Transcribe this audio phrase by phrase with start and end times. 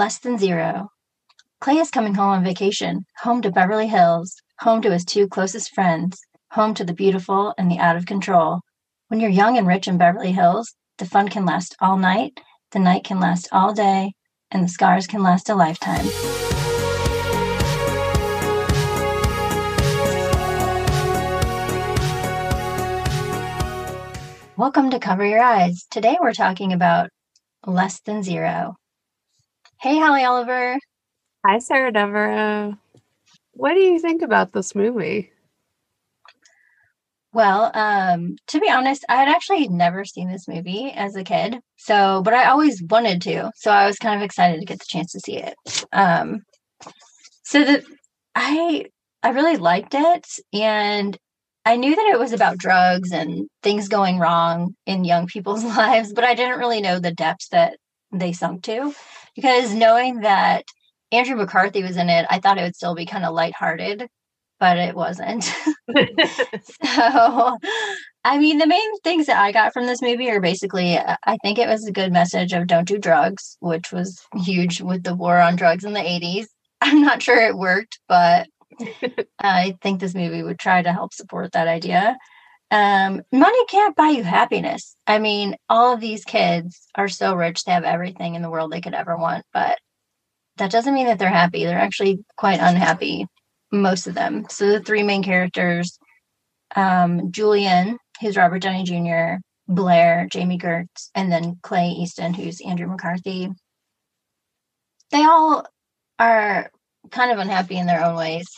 [0.00, 0.88] Less Than Zero.
[1.60, 5.74] Clay is coming home on vacation, home to Beverly Hills, home to his two closest
[5.74, 6.18] friends,
[6.52, 8.60] home to the beautiful and the out of control.
[9.08, 12.40] When you're young and rich in Beverly Hills, the fun can last all night,
[12.70, 14.14] the night can last all day,
[14.50, 16.06] and the scars can last a lifetime.
[24.56, 25.84] Welcome to Cover Your Eyes.
[25.90, 27.10] Today we're talking about
[27.66, 28.79] Less Than Zero.
[29.80, 30.78] Hey, Holly Oliver.
[31.46, 32.74] Hi, Sarah Devereaux.
[33.52, 35.32] What do you think about this movie?
[37.32, 41.60] Well, um, to be honest, I had actually never seen this movie as a kid.
[41.78, 43.50] So, but I always wanted to.
[43.56, 45.54] So I was kind of excited to get the chance to see it.
[45.94, 46.42] Um,
[47.42, 47.82] so that
[48.34, 48.84] I
[49.22, 51.16] I really liked it and
[51.64, 56.12] I knew that it was about drugs and things going wrong in young people's lives,
[56.12, 57.78] but I didn't really know the depths that
[58.12, 58.94] they sunk to
[59.34, 60.64] because knowing that
[61.12, 64.08] Andrew McCarthy was in it, I thought it would still be kind of lighthearted,
[64.58, 65.44] but it wasn't.
[66.84, 67.58] so,
[68.24, 71.58] I mean, the main things that I got from this movie are basically I think
[71.58, 75.38] it was a good message of don't do drugs, which was huge with the war
[75.38, 76.46] on drugs in the 80s.
[76.80, 78.48] I'm not sure it worked, but
[79.40, 82.16] I think this movie would try to help support that idea.
[82.70, 84.94] Um, money can't buy you happiness.
[85.06, 88.70] I mean, all of these kids are so rich, they have everything in the world
[88.70, 89.76] they could ever want, but
[90.56, 91.64] that doesn't mean that they're happy.
[91.64, 93.26] They're actually quite unhappy,
[93.72, 94.46] most of them.
[94.50, 95.98] So the three main characters,
[96.76, 102.86] um, Julian, who's Robert Downey Jr., Blair, Jami Gertz, and then Clay Easton, who's Andrew
[102.86, 103.48] McCarthy.
[105.10, 105.66] They all
[106.18, 106.70] are
[107.10, 108.48] kind of unhappy in their own ways.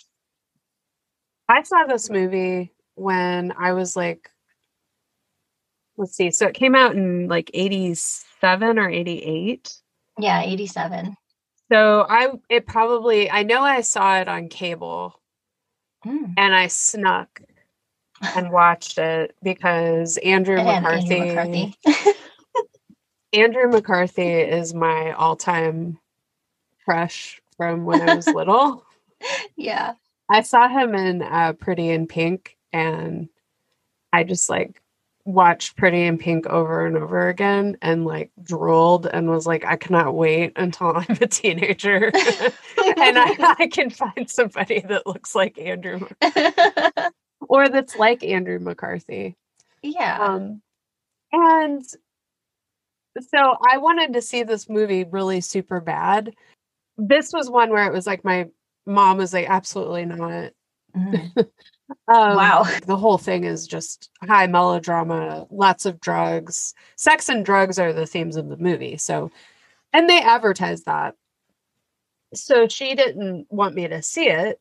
[1.49, 4.31] I saw this movie when I was like,
[5.97, 9.75] let's see, so it came out in like 87 or 88.
[10.19, 11.17] Yeah, 87.
[11.70, 15.20] So I, it probably, I know I saw it on cable
[16.05, 16.35] mm.
[16.37, 17.41] and I snuck
[18.37, 21.14] and watched it because Andrew and McCarthy.
[21.14, 21.77] Andrew McCarthy.
[23.33, 25.98] Andrew McCarthy is my all time
[26.85, 28.85] crush from when I was little.
[29.57, 29.95] yeah.
[30.29, 33.29] I saw him in uh, Pretty in Pink and
[34.13, 34.83] I just like
[35.25, 39.77] watched Pretty in Pink over and over again and like drooled and was like, I
[39.77, 45.59] cannot wait until I'm a teenager and I, I, can find somebody that looks like
[45.59, 46.07] Andrew
[47.41, 49.37] or that's like Andrew McCarthy.
[49.83, 50.19] Yeah.
[50.19, 50.63] Um,
[51.33, 51.85] and
[53.21, 56.35] so I wanted to see this movie really super bad.
[56.99, 58.49] This was one where it was like my
[58.87, 60.53] mom was like, absolutely not.
[60.97, 61.39] Mm-hmm.
[62.08, 62.67] um, wow.
[62.86, 66.75] The whole thing is just high melodrama, lots of drugs.
[66.97, 68.97] Sex and drugs are the themes of the movie.
[68.97, 69.30] So,
[69.92, 71.14] and they advertise that.
[72.35, 74.61] So she didn't want me to see it.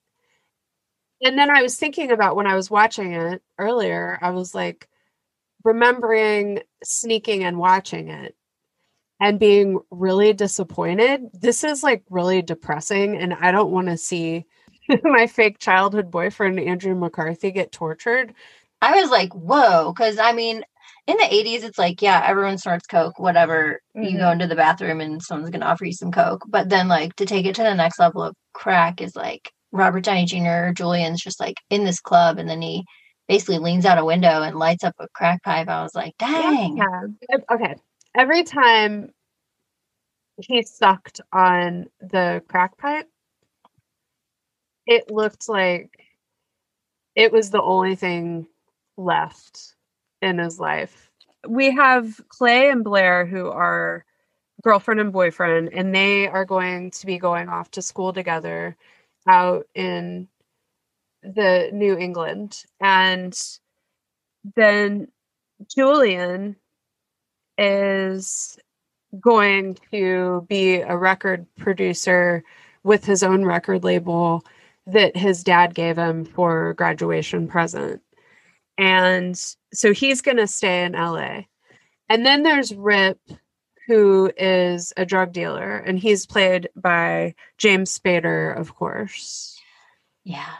[1.24, 4.88] And then I was thinking about when I was watching it earlier, I was like,
[5.64, 8.36] remembering sneaking and watching it
[9.20, 11.30] and being really disappointed.
[11.34, 14.46] This is like really depressing, and I don't want to see
[15.04, 18.34] my fake childhood boyfriend, Andrew McCarthy, get tortured.
[18.82, 20.64] I was like, whoa, because I mean,
[21.08, 23.82] in the 80s, it's like, yeah, everyone snorts Coke, whatever.
[23.96, 24.04] Mm-hmm.
[24.04, 24.34] You go mm-hmm.
[24.34, 26.44] into the bathroom and someone's going to offer you some Coke.
[26.48, 30.04] But then, like, to take it to the next level of crack is like Robert
[30.04, 30.74] Downey Jr.
[30.74, 32.84] Julian's just like in this club and then he
[33.28, 35.70] basically leans out a window and lights up a crack pipe.
[35.70, 36.78] I was like, dang.
[36.78, 37.38] Yeah.
[37.52, 37.76] Okay
[38.16, 39.10] every time
[40.38, 43.08] he sucked on the crack pipe,
[44.86, 46.06] it looked like
[47.16, 48.48] it was the only thing
[48.98, 49.76] left
[50.22, 51.10] in his life.
[51.48, 54.06] We have Clay and Blair who are
[54.62, 58.78] girlfriend and boyfriend, and they are going to be going off to school together
[59.28, 60.28] out in
[61.24, 62.64] the New England.
[62.80, 63.38] And
[64.56, 65.08] then
[65.68, 66.56] Julian
[67.58, 68.58] is
[69.20, 72.44] going to be a record producer
[72.84, 74.44] with his own record label
[74.88, 78.02] that his dad gave him for graduation present.
[78.78, 79.38] And
[79.74, 81.42] so he's going to stay in LA.
[82.10, 83.20] And then there's Rip,
[83.88, 89.60] who is a drug dealer, and he's played by James Spader, of course.
[90.24, 90.54] Yeah.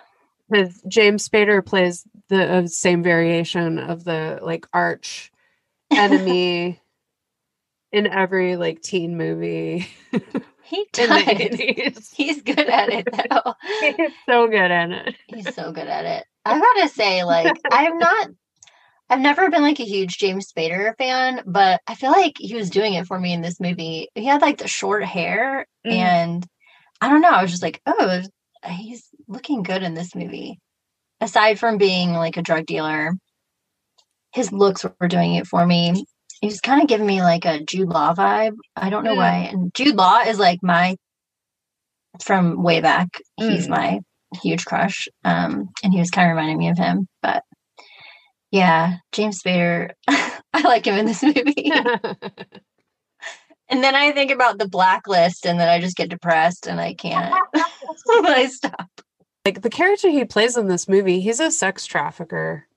[0.50, 5.32] Because James Spader plays the uh, same variation of the like arch
[5.92, 6.80] enemy
[7.92, 9.88] in every like teen movie.
[10.72, 12.10] He does.
[12.16, 13.54] He's good at it though.
[13.98, 15.16] He's so good at it.
[15.28, 16.26] He's so good at it.
[16.46, 18.30] I gotta say, like, I'm not
[19.10, 22.70] I've never been like a huge James Spader fan, but I feel like he was
[22.70, 24.08] doing it for me in this movie.
[24.16, 25.92] He had like the short hair, mm.
[25.92, 26.48] and
[27.02, 27.30] I don't know.
[27.30, 28.22] I was just like, oh,
[28.66, 30.62] he's looking good in this movie.
[31.20, 33.12] Aside from being like a drug dealer,
[34.34, 36.06] his looks were doing it for me.
[36.42, 38.56] He was kind of giving me like a Jude Law vibe.
[38.76, 39.18] I don't know mm.
[39.18, 39.50] why.
[39.52, 40.98] And Jude Law is like my
[42.24, 43.10] from way back.
[43.40, 43.52] Mm.
[43.52, 44.00] He's my
[44.42, 45.08] huge crush.
[45.24, 47.08] Um, and he was kind of reminding me of him.
[47.22, 47.44] But
[48.52, 51.72] yeah, James Spader, I like him in this movie.
[53.70, 56.94] and then I think about the blacklist and then I just get depressed and I
[56.94, 57.34] can't.
[58.10, 58.90] I stop.
[59.46, 62.68] Like the character he plays in this movie, he's a sex trafficker.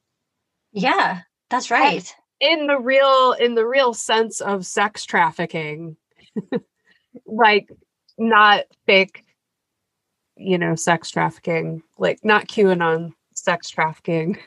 [0.73, 1.21] Yeah,
[1.51, 2.15] that's right.
[2.45, 5.97] In the real in the real sense of sex trafficking.
[7.27, 7.71] like
[8.19, 9.25] not fake
[10.37, 14.39] you know, sex trafficking, like not QAnon sex trafficking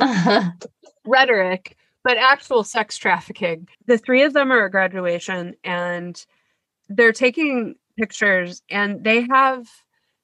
[0.00, 0.50] uh-huh.
[1.06, 3.68] rhetoric, but actual sex trafficking.
[3.86, 6.24] The three of them are at graduation and
[6.88, 9.68] they're taking pictures and they have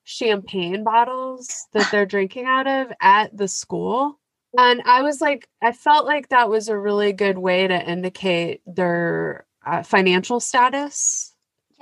[0.05, 4.19] champagne bottles that they're drinking out of at the school.
[4.57, 8.63] And I was like, I felt like that was a really good way to indicate
[8.67, 11.35] their uh, financial status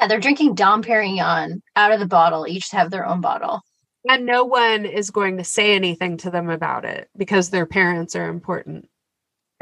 [0.03, 2.45] yeah, they're drinking Dom Perignon out of the bottle.
[2.47, 3.61] Each have their own bottle.
[4.09, 8.17] And no one is going to say anything to them about it because their parents
[8.17, 8.89] are important.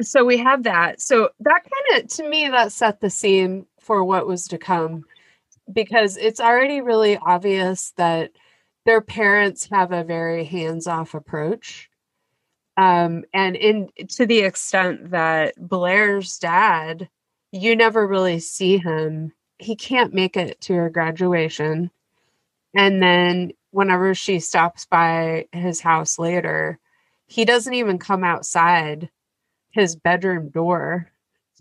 [0.00, 1.02] So we have that.
[1.02, 5.04] So that kind of, to me, that set the scene for what was to come
[5.70, 8.30] because it's already really obvious that
[8.86, 11.89] their parents have a very hands-off approach
[12.76, 17.08] um, and in to the extent that blair's dad
[17.52, 21.90] you never really see him he can't make it to her graduation.
[22.74, 26.78] And then whenever she stops by his house later,
[27.26, 29.10] he doesn't even come outside
[29.70, 31.10] his bedroom door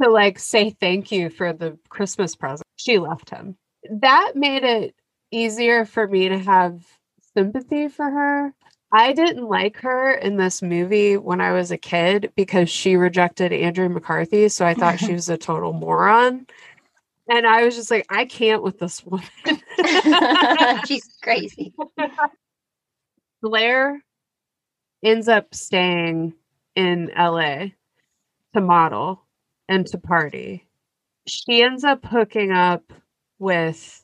[0.01, 2.65] to like say thank you for the Christmas present.
[2.77, 3.57] She left him.
[3.91, 4.95] That made it
[5.31, 6.85] easier for me to have
[7.33, 8.53] sympathy for her.
[8.91, 13.53] I didn't like her in this movie when I was a kid because she rejected
[13.53, 14.49] Andrew McCarthy.
[14.49, 16.47] So I thought she was a total moron.
[17.29, 19.27] And I was just like, I can't with this woman.
[20.87, 21.73] She's crazy.
[23.43, 24.01] Blair
[25.03, 26.33] ends up staying
[26.75, 27.67] in LA
[28.53, 29.21] to model
[29.67, 30.67] and to party.
[31.27, 32.91] She ends up hooking up
[33.37, 34.03] with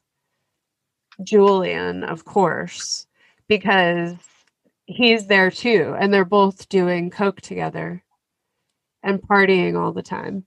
[1.23, 3.07] Julian, of course,
[3.47, 4.15] because
[4.85, 5.95] he's there too.
[5.99, 8.03] And they're both doing Coke together
[9.03, 10.45] and partying all the time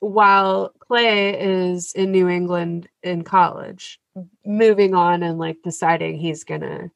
[0.00, 3.98] while Clay is in New England in college,
[4.44, 6.90] moving on and like deciding he's gonna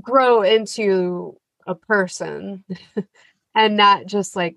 [0.00, 2.64] grow into a person
[3.54, 4.56] and not just like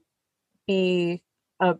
[0.68, 1.21] be
[1.59, 1.75] a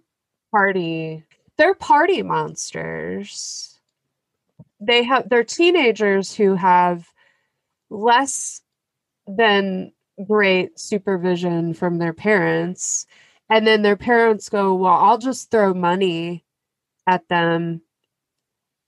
[0.52, 1.24] party.
[1.58, 3.80] They're party monsters.
[4.80, 7.08] They have they're teenagers who have
[7.90, 8.62] less
[9.38, 9.92] than
[10.28, 13.06] great supervision from their parents
[13.50, 16.46] and then their parents go, Well, I'll just throw money
[17.08, 17.82] at them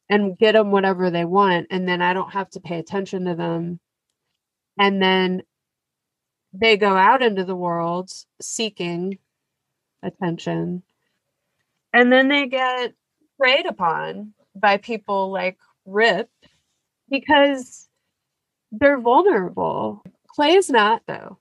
[0.10, 1.68] and get them whatever they want.
[1.72, 3.80] And then I don't have to pay attention to them.
[4.78, 5.42] And then
[6.54, 9.18] they go out into the world seeking
[10.04, 10.84] attention.
[11.94, 12.94] And then they get
[13.40, 16.30] preyed upon by people like Rip
[17.10, 17.90] because
[18.72, 20.04] they're vulnerable.
[20.36, 21.38] Clay's not, though.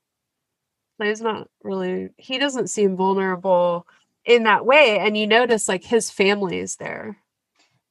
[1.03, 3.87] He's not really he doesn't seem vulnerable
[4.25, 7.17] in that way and you notice like his family is there.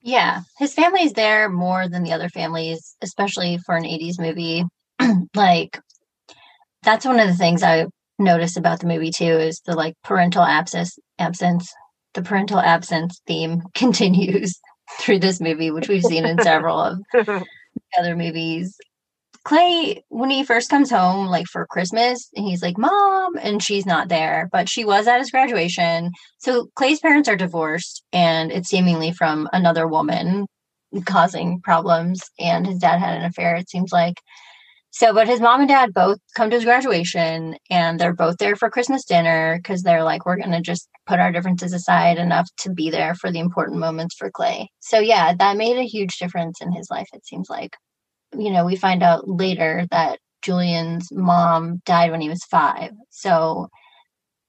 [0.02, 4.64] Yeah his family is there more than the other families especially for an 80s movie.
[5.36, 5.80] Like
[6.84, 7.86] that's one of the things i
[8.18, 11.74] notice about the movie too is the like parental absence absence
[12.14, 14.60] the parental absence theme continues
[15.00, 17.00] through this movie which we've seen in several of
[17.98, 18.78] other movies
[19.46, 23.86] Clay, when he first comes home, like for Christmas, and he's like, Mom, and she's
[23.86, 26.12] not there, but she was at his graduation.
[26.40, 30.46] So Clay's parents are divorced, and it's seemingly from another woman
[31.06, 32.22] causing problems.
[32.40, 34.16] And his dad had an affair, it seems like.
[34.92, 38.56] So, but his mom and dad both come to his graduation, and they're both there
[38.56, 42.50] for Christmas dinner because they're like, we're going to just put our differences aside enough
[42.62, 44.70] to be there for the important moments for Clay.
[44.80, 47.78] So, yeah, that made a huge difference in his life, it seems like
[48.38, 52.92] you know, we find out later that Julian's mom died when he was five.
[53.10, 53.68] So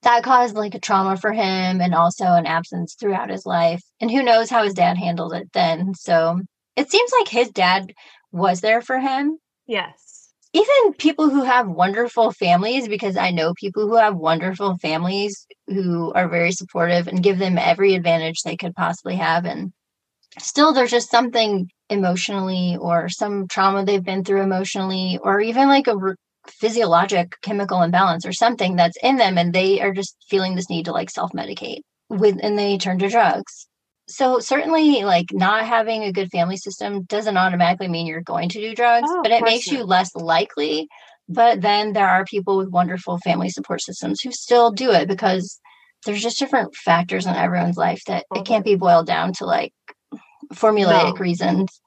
[0.03, 3.83] that caused like a trauma for him and also an absence throughout his life.
[4.01, 5.95] And who knows how his dad handled it then.
[5.95, 6.41] So
[6.77, 7.93] it seems like his dad
[8.33, 9.39] was there for him.
[9.67, 10.33] Yes.
[10.53, 16.13] even people who have wonderful families, because I know people who have wonderful families who
[16.13, 19.45] are very supportive and give them every advantage they could possibly have.
[19.45, 19.73] And
[20.39, 25.87] still, there's just something emotionally or some trauma they've been through emotionally, or even like
[25.87, 26.15] a re-
[26.47, 29.39] physiologic chemical imbalance or something that's in them.
[29.39, 32.99] And they are just feeling this need to like self medicate with, and they turn
[33.01, 33.67] to drugs.
[34.09, 38.61] So certainly like not having a good family system doesn't automatically mean you're going to
[38.61, 40.89] do drugs oh, but it makes you less likely.
[41.29, 45.61] But then there are people with wonderful family support systems who still do it because
[46.05, 49.73] there's just different factors in everyone's life that it can't be boiled down to like
[50.55, 51.21] formulaic no.
[51.21, 51.81] reasons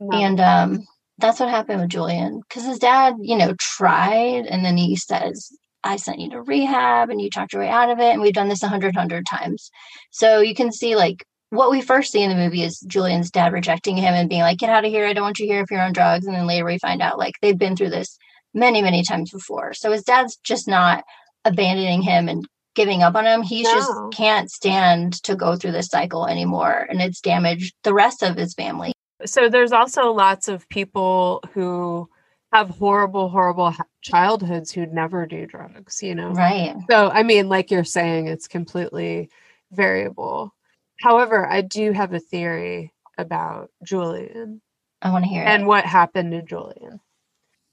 [0.00, 0.18] no.
[0.18, 0.84] and um
[1.18, 5.50] that's what happened with julian because his dad you know tried and then he says
[5.84, 8.12] I sent you to rehab and you talked your way out of it.
[8.12, 9.70] And we've done this a hundred, hundred times.
[10.10, 13.52] So you can see like what we first see in the movie is Julian's dad
[13.52, 15.06] rejecting him and being like, get out of here.
[15.06, 16.26] I don't want you here if you're on drugs.
[16.26, 18.18] And then later we find out like they've been through this
[18.52, 19.72] many, many times before.
[19.72, 21.04] So his dad's just not
[21.44, 22.46] abandoning him and
[22.78, 23.42] giving up on him.
[23.42, 23.74] He no.
[23.74, 26.86] just can't stand to go through this cycle anymore.
[26.88, 28.92] And it's damaged the rest of his family.
[29.26, 32.08] So there's also lots of people who
[32.52, 36.30] have horrible, horrible childhoods who never do drugs, you know?
[36.30, 36.76] Right.
[36.88, 39.28] So, I mean, like you're saying, it's completely
[39.72, 40.54] variable.
[41.00, 44.60] However, I do have a theory about Julian.
[45.02, 45.66] I want to hear and it.
[45.66, 47.00] what happened to Julian.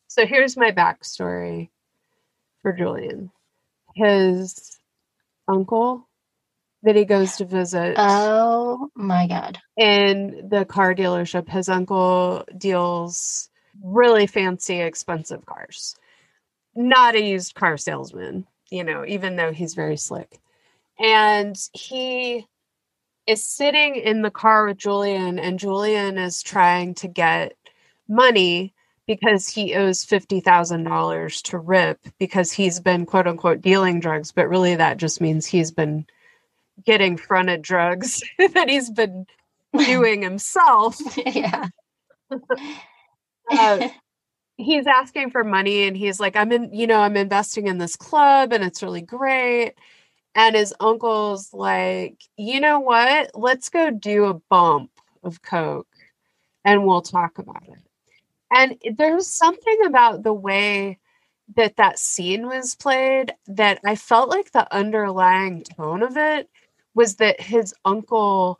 [0.07, 1.69] So here's my backstory
[2.63, 3.29] for Julian.
[3.95, 4.79] His
[5.47, 6.07] uncle
[6.83, 7.95] that he goes to visit.
[7.97, 9.59] Oh my God.
[9.75, 13.49] In the car dealership, his uncle deals
[13.83, 15.95] really fancy, expensive cars.
[16.75, 20.39] Not a used car salesman, you know, even though he's very slick.
[20.99, 22.45] And he
[23.25, 27.55] is sitting in the car with Julian, and Julian is trying to get
[28.07, 28.74] money
[29.07, 34.75] because he owes $50,000 to Rip because he's been quote unquote dealing drugs, but really
[34.75, 36.05] that just means he's been
[36.83, 39.25] getting fronted drugs that he's been
[39.77, 40.97] doing himself.
[41.25, 41.67] yeah.
[43.51, 43.87] uh,
[44.57, 47.95] he's asking for money and he's like, I'm in, you know, I'm investing in this
[47.95, 49.73] club and it's really great.
[50.33, 53.31] And his uncle's like, you know what?
[53.33, 54.91] Let's go do a bump
[55.23, 55.87] of Coke
[56.65, 57.84] and we'll talk about it.
[58.53, 60.99] And there's something about the way
[61.55, 66.49] that that scene was played that I felt like the underlying tone of it
[66.95, 68.59] was that his uncle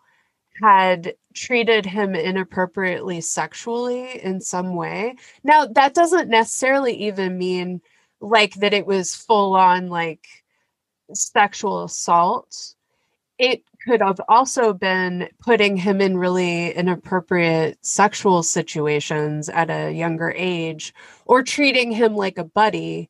[0.61, 5.15] had treated him inappropriately sexually in some way.
[5.43, 7.81] Now, that doesn't necessarily even mean
[8.21, 10.27] like that it was full on like
[11.13, 12.74] sexual assault,
[13.37, 20.33] it could have also been putting him in really inappropriate sexual situations at a younger
[20.35, 20.93] age
[21.25, 23.09] or treating him like a buddy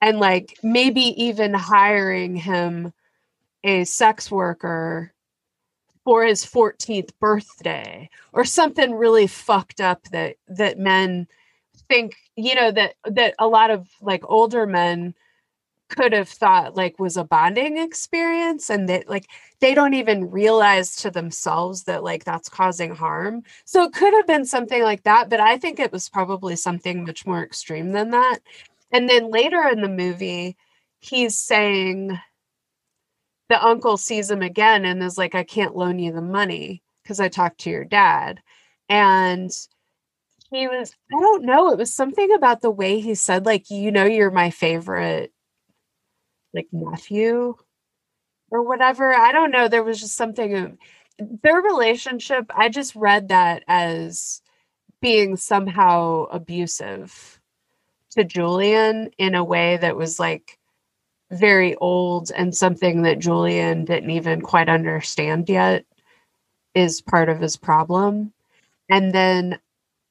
[0.00, 2.92] and like maybe even hiring him
[3.64, 5.12] a sex worker
[6.04, 11.26] for his 14th birthday or something really fucked up that that men
[11.88, 15.14] think you know that that a lot of like older men
[15.90, 19.26] could have thought like was a bonding experience and that like
[19.60, 23.42] they don't even realize to themselves that like that's causing harm.
[23.66, 27.04] So it could have been something like that but i think it was probably something
[27.04, 28.38] much more extreme than that.
[28.92, 30.56] And then later in the movie
[31.00, 32.18] he's saying
[33.48, 37.20] the uncle sees him again and is like i can't loan you the money because
[37.20, 38.40] i talked to your dad
[38.88, 39.50] and
[40.50, 43.90] he was i don't know it was something about the way he said like you
[43.90, 45.32] know you're my favorite
[46.54, 47.54] like nephew
[48.50, 49.14] or whatever.
[49.14, 49.68] I don't know.
[49.68, 50.78] There was just something
[51.42, 52.46] their relationship.
[52.54, 54.42] I just read that as
[55.00, 57.40] being somehow abusive
[58.12, 60.58] to Julian in a way that was like
[61.30, 65.84] very old and something that Julian didn't even quite understand yet
[66.74, 68.32] is part of his problem.
[68.88, 69.58] And then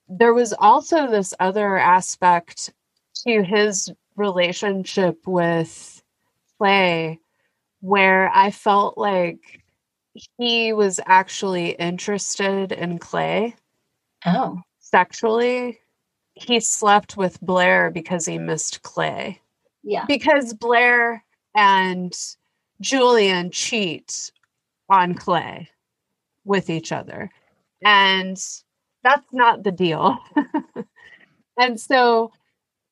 [0.07, 2.71] there was also this other aspect
[3.27, 5.98] to his relationship with
[6.59, 7.19] Clay
[7.81, 9.61] where I felt like
[10.37, 13.55] he was actually interested in Clay.
[14.25, 14.61] Oh.
[14.79, 15.79] Sexually.
[16.33, 19.41] He slept with Blair because he missed Clay.
[19.83, 20.05] Yeah.
[20.05, 21.23] Because Blair
[21.55, 22.13] and
[22.81, 24.31] Julian cheat
[24.89, 25.69] on Clay
[26.45, 27.29] with each other.
[27.83, 28.37] And
[29.03, 30.17] that's not the deal.
[31.57, 32.31] and so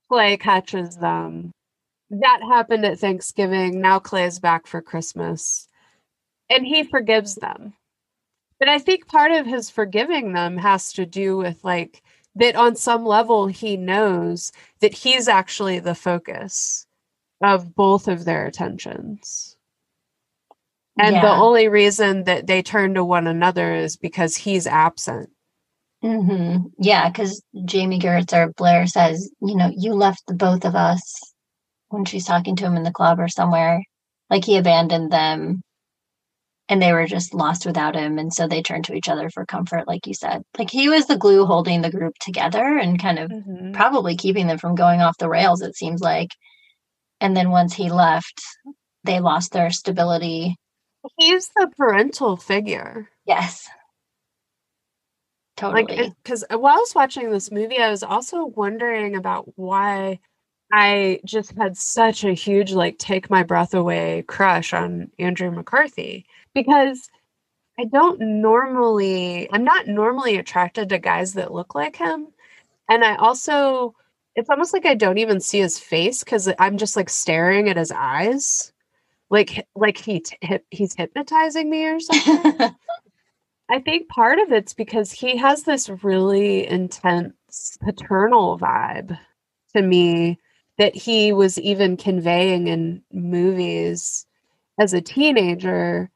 [0.09, 1.51] Clay catches them
[2.09, 3.81] that happened at Thanksgiving.
[3.81, 5.67] Now Clay is back for Christmas.
[6.49, 7.73] And he forgives them.
[8.59, 12.01] But I think part of his forgiving them has to do with like
[12.35, 16.85] that on some level he knows that he's actually the focus
[17.41, 19.57] of both of their attentions.
[20.99, 21.21] And yeah.
[21.21, 25.29] the only reason that they turn to one another is because he's absent.
[26.03, 26.67] Mm-hmm.
[26.79, 31.33] Yeah, because Jami Gertz or Blair says, you know, you left the both of us
[31.89, 33.83] when she's talking to him in the club or somewhere.
[34.29, 35.61] Like he abandoned them
[36.69, 38.17] and they were just lost without him.
[38.17, 40.43] And so they turned to each other for comfort, like you said.
[40.57, 43.71] Like he was the glue holding the group together and kind of mm-hmm.
[43.71, 46.29] probably keeping them from going off the rails, it seems like.
[47.21, 48.41] And then once he left,
[49.03, 50.55] they lost their stability.
[51.17, 53.09] He's the parental figure.
[53.25, 53.67] Yes.
[55.55, 55.83] Totally.
[55.83, 60.19] Like, because while I was watching this movie, I was also wondering about why
[60.71, 66.25] I just had such a huge, like, take my breath away crush on Andrew McCarthy
[66.53, 67.09] because
[67.79, 72.27] I don't normally, I'm not normally attracted to guys that look like him.
[72.89, 73.95] And I also,
[74.35, 77.77] it's almost like I don't even see his face because I'm just like staring at
[77.77, 78.71] his eyes,
[79.29, 80.37] like like he t-
[80.71, 82.75] he's hypnotizing me or something.
[83.69, 89.17] I think part of it's because he has this really intense paternal vibe
[89.75, 90.39] to me
[90.77, 94.25] that he was even conveying in movies
[94.79, 96.09] as a teenager.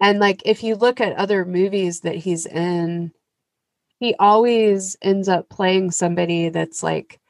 [0.00, 3.12] And like if you look at other movies that he's in,
[3.98, 7.20] he always ends up playing somebody that's like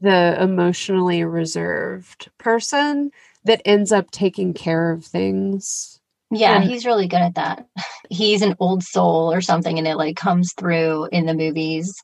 [0.00, 3.10] the emotionally reserved person
[3.44, 5.93] that ends up taking care of things
[6.30, 7.66] yeah, and, he's really good at that.
[8.10, 11.94] He's an old soul or something, and it like comes through in the movies.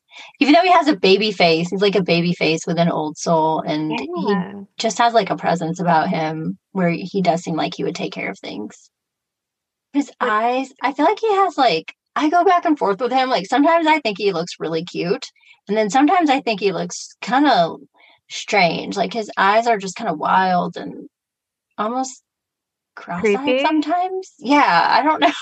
[0.41, 3.19] Even though he has a baby face, he's like a baby face with an old
[3.19, 4.53] soul, and yeah.
[4.55, 7.95] he just has like a presence about him where he does seem like he would
[7.95, 8.91] take care of things.
[9.93, 13.29] His eyes, I feel like he has like I go back and forth with him.
[13.29, 15.27] Like sometimes I think he looks really cute,
[15.69, 17.81] and then sometimes I think he looks kind of
[18.31, 18.97] strange.
[18.97, 21.09] Like his eyes are just kind of wild and
[21.77, 22.23] almost
[22.95, 24.35] cross-eyed sometimes.
[24.39, 25.33] Yeah, I don't know.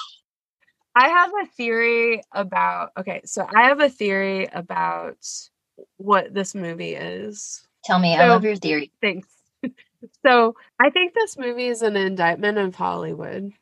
[0.94, 5.18] I have a theory about okay, so I have a theory about
[5.96, 7.66] what this movie is.
[7.84, 8.90] Tell me, so, I love your theory.
[9.00, 9.28] Thanks.
[10.26, 13.52] so I think this movie is an indictment of Hollywood.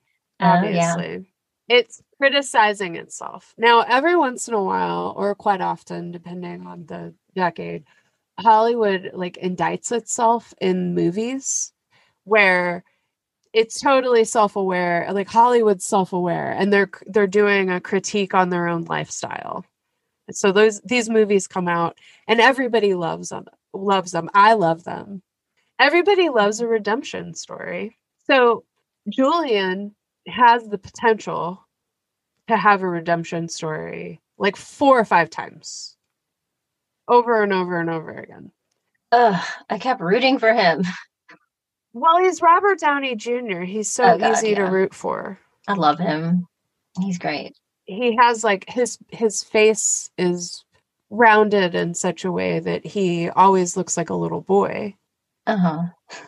[0.40, 1.04] Obviously.
[1.04, 1.18] Uh, yeah.
[1.68, 3.52] It's criticizing itself.
[3.58, 7.84] Now, every once in a while, or quite often, depending on the decade,
[8.38, 11.72] Hollywood like indicts itself in movies
[12.24, 12.84] where
[13.56, 18.84] it's totally self-aware like hollywood's self-aware and they're they're doing a critique on their own
[18.84, 19.64] lifestyle.
[20.30, 25.22] So those these movies come out and everybody loves them loves them i love them.
[25.78, 27.96] Everybody loves a redemption story.
[28.26, 28.64] So
[29.08, 29.94] julian
[30.28, 31.66] has the potential
[32.48, 35.96] to have a redemption story like four or five times.
[37.08, 38.52] Over and over and over again.
[39.12, 40.84] Ugh, I kept rooting for him.
[41.98, 43.62] Well, he's Robert Downey Jr.
[43.62, 44.56] He's so oh, God, easy yeah.
[44.56, 45.38] to root for.
[45.66, 46.46] I love him.
[47.00, 47.56] He's great.
[47.86, 50.62] He has like his his face is
[51.08, 54.94] rounded in such a way that he always looks like a little boy.
[55.46, 55.84] Uh-huh.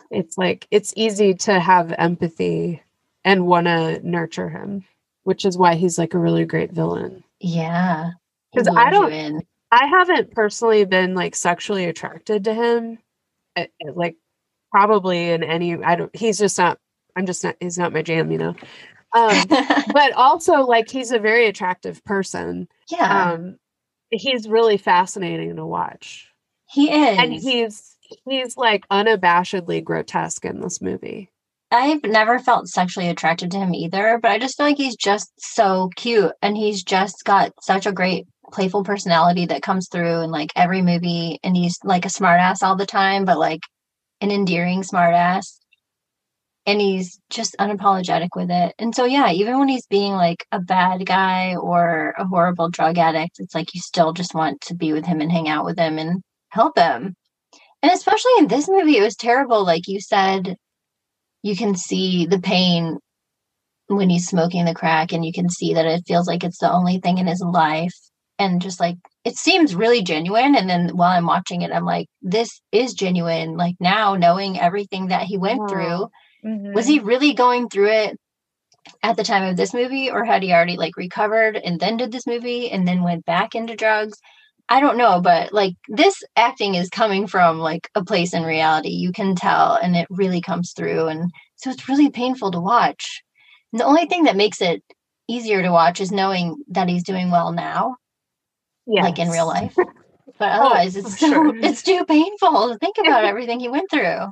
[0.09, 2.81] It's like it's easy to have empathy
[3.23, 4.85] and want to nurture him,
[5.21, 7.23] which is why he's like a really great villain.
[7.39, 8.09] Yeah.
[8.57, 12.97] Cuz I don't I haven't personally been like sexually attracted to him.
[13.55, 14.15] Eh, eh, like
[14.71, 16.77] probably in any i don't he's just not
[17.15, 18.55] i'm just not he's not my jam you know?
[19.13, 19.43] Um
[19.93, 22.67] but also like he's a very attractive person.
[22.89, 23.31] Yeah.
[23.31, 23.57] Um
[24.11, 26.29] he's really fascinating to watch.
[26.69, 27.17] He is.
[27.17, 27.95] and he's
[28.27, 31.31] he's like unabashedly grotesque in this movie.
[31.71, 35.31] I've never felt sexually attracted to him either, but I just feel like he's just
[35.37, 40.31] so cute and he's just got such a great playful personality that comes through in
[40.31, 43.59] like every movie and he's like a smartass all the time, but like
[44.21, 45.59] an endearing smartass
[46.65, 48.75] and he's just unapologetic with it.
[48.77, 52.97] And so yeah, even when he's being like a bad guy or a horrible drug
[52.97, 55.79] addict, it's like you still just want to be with him and hang out with
[55.79, 57.15] him and help him.
[57.81, 59.65] And especially in this movie, it was terrible.
[59.65, 60.57] Like you said,
[61.41, 62.99] you can see the pain
[63.87, 66.71] when he's smoking the crack, and you can see that it feels like it's the
[66.71, 67.95] only thing in his life.
[68.37, 72.07] And just like it seems really genuine and then while i'm watching it i'm like
[72.21, 75.67] this is genuine like now knowing everything that he went wow.
[75.67, 76.07] through.
[76.45, 76.73] Mm-hmm.
[76.73, 78.17] was he really going through it
[79.03, 82.13] at the time of this movie or had he already like recovered and then did
[82.13, 84.17] this movie and then went back into drugs?
[84.69, 88.89] I don't know but like this acting is coming from like a place in reality.
[88.89, 93.21] You can tell and it really comes through and so it's really painful to watch.
[93.73, 94.81] And the only thing that makes it
[95.27, 97.97] easier to watch is knowing that he's doing well now
[98.89, 99.03] yes.
[99.03, 99.75] like in real life.
[100.37, 101.57] But otherwise, oh, it's so sure.
[101.61, 104.27] it's too painful to think about everything he went through.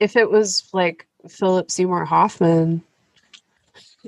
[0.00, 2.82] If it was like Philip Seymour Hoffman,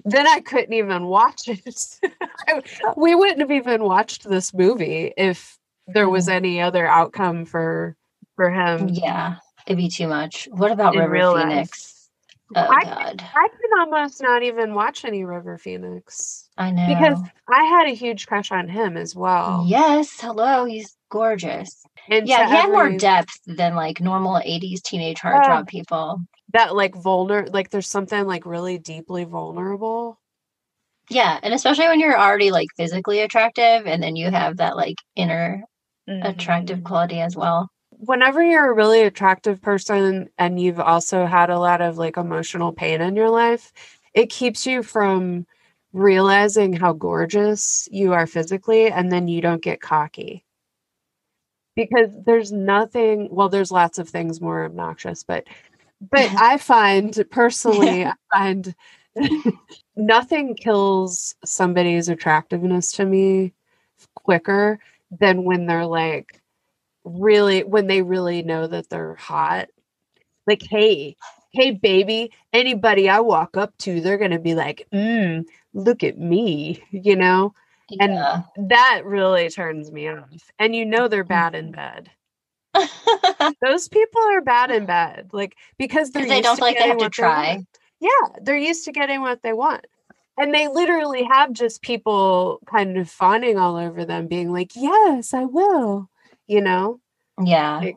[0.07, 2.00] then I couldn't even watch it.
[2.96, 6.33] we wouldn't have even watched this movie if there was mm.
[6.33, 7.94] any other outcome for
[8.37, 8.88] for him.
[8.88, 10.48] Yeah, it'd be too much.
[10.50, 11.93] What about River Phoenix?
[12.54, 13.24] Oh I, God.
[13.35, 16.48] I can almost not even watch any River Phoenix.
[16.59, 16.87] I know.
[16.87, 19.64] Because I had a huge crush on him as well.
[19.66, 20.20] Yes.
[20.20, 20.64] Hello.
[20.64, 21.83] He's gorgeous.
[22.11, 26.20] And yeah, he had more depth than like normal 80s teenage heartthrob uh, people.
[26.52, 30.20] That like vulnerable, like there's something like really deeply vulnerable.
[31.09, 31.38] Yeah.
[31.42, 35.64] And especially when you're already like physically attractive and then you have that like inner
[36.09, 36.26] mm-hmm.
[36.26, 41.59] attractive quality as well whenever you're a really attractive person and you've also had a
[41.59, 43.72] lot of like emotional pain in your life,
[44.14, 45.46] it keeps you from
[45.92, 50.44] realizing how gorgeous you are physically and then you don't get cocky.
[51.76, 55.44] Because there's nothing, well, there's lots of things more obnoxious, but
[56.11, 58.74] but I find personally, I find
[59.96, 63.54] nothing kills somebody's attractiveness to me
[64.14, 64.78] quicker
[65.11, 66.40] than when they're like
[67.05, 69.69] really when they really know that they're hot
[70.47, 71.17] like hey
[71.53, 76.83] hey baby anybody i walk up to they're gonna be like mm look at me
[76.90, 77.53] you know?
[77.90, 78.43] Yeah.
[78.57, 82.11] and that really turns me off and you know they're bad in bed.
[83.61, 87.64] Those people are bad in bed like because they don't like they have to try.
[88.01, 88.09] yeah
[88.43, 89.87] they're used to getting what they want
[90.38, 95.35] and they literally have just people kind of fawning all over them being like yes
[95.35, 96.09] i will
[96.46, 97.00] you know?
[97.42, 97.78] Yeah.
[97.78, 97.96] Like,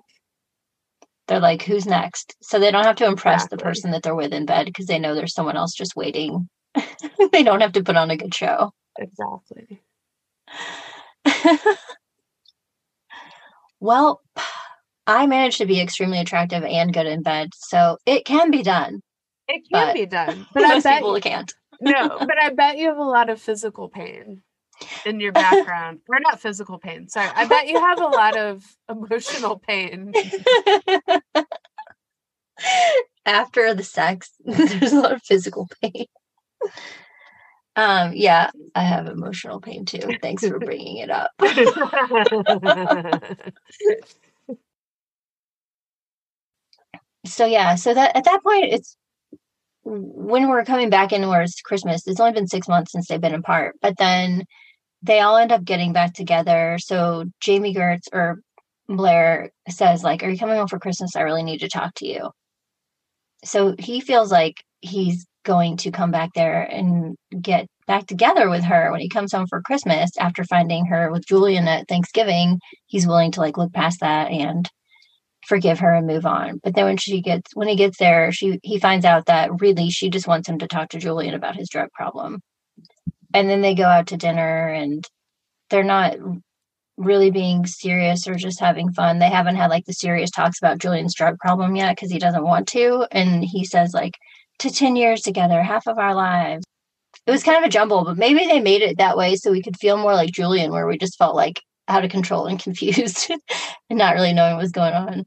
[1.28, 2.36] they're like, who's next?
[2.42, 3.58] So they don't have to impress exactly.
[3.58, 6.50] the person that they're with in bed because they know there's someone else just waiting.
[7.32, 8.72] they don't have to put on a good show.
[8.98, 9.82] Exactly.
[13.80, 14.22] well,
[15.08, 19.02] I managed to be extremely attractive and good in bed, so it can be done.
[19.48, 21.54] It can be done, but most I bet people you, can't.
[21.80, 24.42] no, but I bet you have a lot of physical pain
[25.06, 28.64] in your background we're not physical pain sorry i bet you have a lot of
[28.90, 30.14] emotional pain.
[33.26, 36.06] After the sex there's a lot of physical pain.
[37.76, 40.18] Um yeah i have emotional pain too.
[40.22, 41.32] Thanks for bringing it up.
[47.26, 48.96] So yeah so that at that point it's
[49.84, 53.22] when we're coming back in where it's christmas it's only been six months since they've
[53.22, 54.44] been apart but then
[55.02, 56.78] they all end up getting back together.
[56.80, 58.40] So Jami Gertz or
[58.88, 61.16] Blair says, like, Are you coming home for Christmas?
[61.16, 62.32] I really need to talk to you.
[63.46, 68.64] So he feels like he's going to come back there and get back together with
[68.64, 72.60] her when he comes home for Christmas after finding her with Julian at Thanksgiving.
[72.88, 74.70] He's willing to like look past that and
[75.48, 76.60] forgive her and move on.
[76.64, 79.90] But then when she gets when he gets there, she he finds out that really
[79.90, 82.42] she just wants him to talk to Julian about his drug problem
[83.34, 85.06] and then they go out to dinner and
[85.70, 86.16] they're not
[86.98, 89.20] really being serious or just having fun.
[89.20, 92.44] They haven't had like the serious talks about Julian's drug problem yet because he doesn't
[92.44, 93.08] want to.
[93.12, 94.16] And he says, like,
[94.60, 96.66] to 10 years together, half of our lives.
[97.26, 99.62] It was kind of a jumble, but maybe they made it that way so we
[99.62, 103.32] could feel more like Julian, where we just felt like out of control and confused
[103.90, 105.26] and not really knowing what was going on.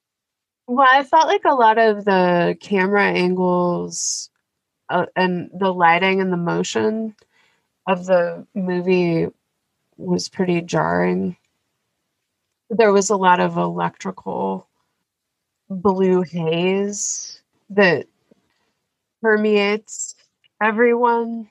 [0.67, 4.31] Well, I felt like a lot of the camera angles
[4.89, 7.15] uh, and the lighting and the motion
[7.91, 9.27] of the movie
[9.97, 11.37] was pretty jarring.
[12.71, 14.69] There was a lot of electrical
[15.69, 18.07] blue haze that
[19.23, 20.15] permeates
[20.63, 21.51] everyone.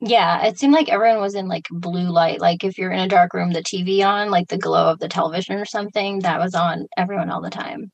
[0.00, 2.40] Yeah, it seemed like everyone was in like blue light.
[2.40, 5.08] Like if you're in a dark room, the TV on, like the glow of the
[5.08, 7.90] television or something, that was on everyone all the time.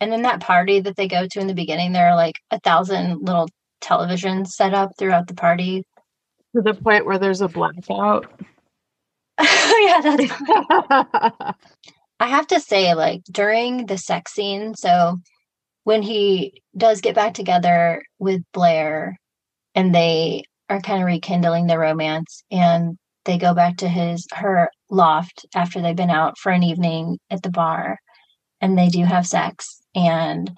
[0.00, 2.60] And then that party that they go to in the beginning, there are like a
[2.60, 3.48] thousand little
[3.82, 5.84] televisions set up throughout the party
[6.54, 8.30] to the point where there's a blackout.
[9.40, 10.32] yeah, that's.
[12.20, 15.18] I have to say, like during the sex scene, so
[15.84, 19.18] when he does get back together with Blair,
[19.74, 24.70] and they are kind of rekindling their romance, and they go back to his her
[24.90, 27.98] loft after they've been out for an evening at the bar,
[28.60, 30.50] and they do have sex, and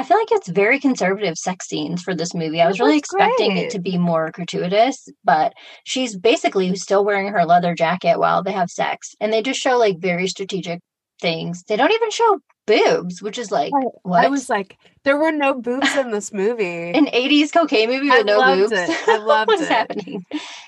[0.00, 2.62] I feel like it's very conservative sex scenes for this movie.
[2.62, 3.64] I was really expecting great.
[3.64, 5.52] it to be more gratuitous, but
[5.84, 9.14] she's basically still wearing her leather jacket while they have sex.
[9.20, 10.80] And they just show like very strategic
[11.20, 11.64] things.
[11.68, 14.24] They don't even show boobs, which is like what?
[14.24, 16.92] I was like, there were no boobs in this movie.
[16.92, 18.72] An 80s cocaine movie with I no boobs.
[18.72, 18.88] It.
[19.06, 20.24] I loved What's happening?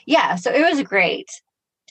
[0.06, 1.30] Yeah, so it was great.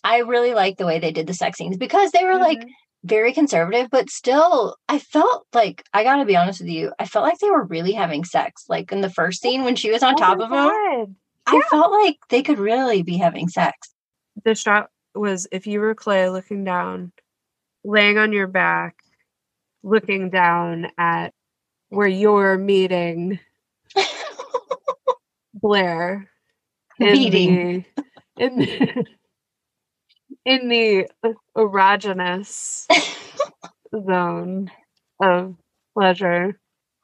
[0.04, 2.44] I really liked the way they did the sex scenes because they were mm-hmm.
[2.44, 2.68] like
[3.04, 6.94] very conservative, but still, I felt like I gotta be honest with you.
[7.00, 8.66] I felt like they were really having sex.
[8.70, 11.16] Like in the first scene when she was on Oh top of him, God.
[11.48, 13.94] I felt like they could really be having sex.
[14.44, 17.12] The shot was if you were Clay looking down,
[17.84, 18.96] laying on your back,
[19.84, 21.34] looking down at
[21.90, 23.40] where you're meeting
[25.54, 26.30] Blair
[27.00, 27.86] in Meeting.
[28.38, 29.06] the in the,
[30.46, 31.08] in the
[31.56, 32.88] erogenous
[34.06, 34.72] zone
[35.22, 35.56] of
[35.94, 36.60] pleasure.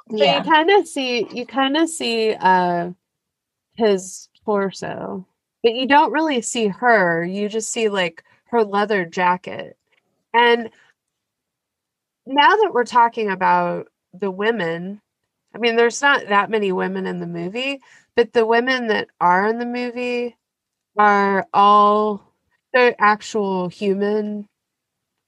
[0.10, 0.38] Yeah.
[0.38, 2.92] you kind of see you kind of see uh
[3.76, 5.28] his torso,
[5.64, 7.24] but you don't really see her.
[7.26, 9.78] You just see like her leather jacket.
[10.34, 10.70] And
[12.26, 15.02] now that we're talking about the women,
[15.54, 17.82] I mean there's not that many women in the movie,
[18.16, 20.38] but the women that are in the movie
[20.98, 22.27] are all
[22.78, 24.48] they're actual human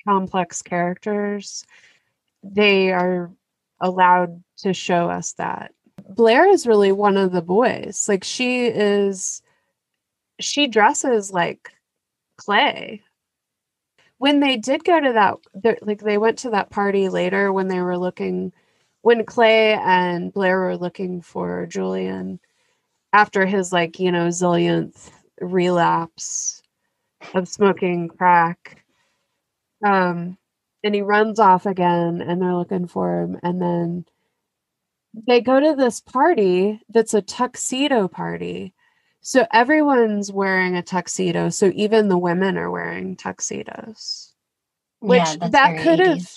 [0.08, 1.66] complex characters.
[2.44, 3.32] They are
[3.82, 5.74] allowed to show us that.
[6.08, 8.06] Blair is really one of the boys.
[8.08, 9.42] Like she is
[10.40, 11.72] she dresses like
[12.38, 13.02] Clay.
[14.20, 17.68] When they did go to that the- like they went to that party later when
[17.68, 18.54] they were looking
[19.02, 22.40] when Clay and Blair were looking for Julian
[23.12, 25.10] after his like, you know, zillionth
[25.42, 26.59] relapse
[27.34, 28.84] of smoking crack.
[29.86, 30.38] Um
[30.84, 34.06] and he runs off again and they're looking for him and then
[35.28, 38.74] they go to this party that's a tuxedo party
[39.22, 44.34] so everyone's wearing a tuxedo so even the women are wearing tuxedos
[45.00, 46.28] which yeah, that could have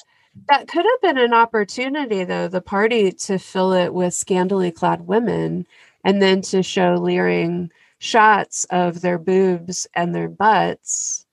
[0.48, 5.06] that could have been an opportunity though the party to fill it with scandally clad
[5.06, 5.66] women
[6.04, 7.70] and then to show leering
[8.02, 11.24] shots of their boobs and their butts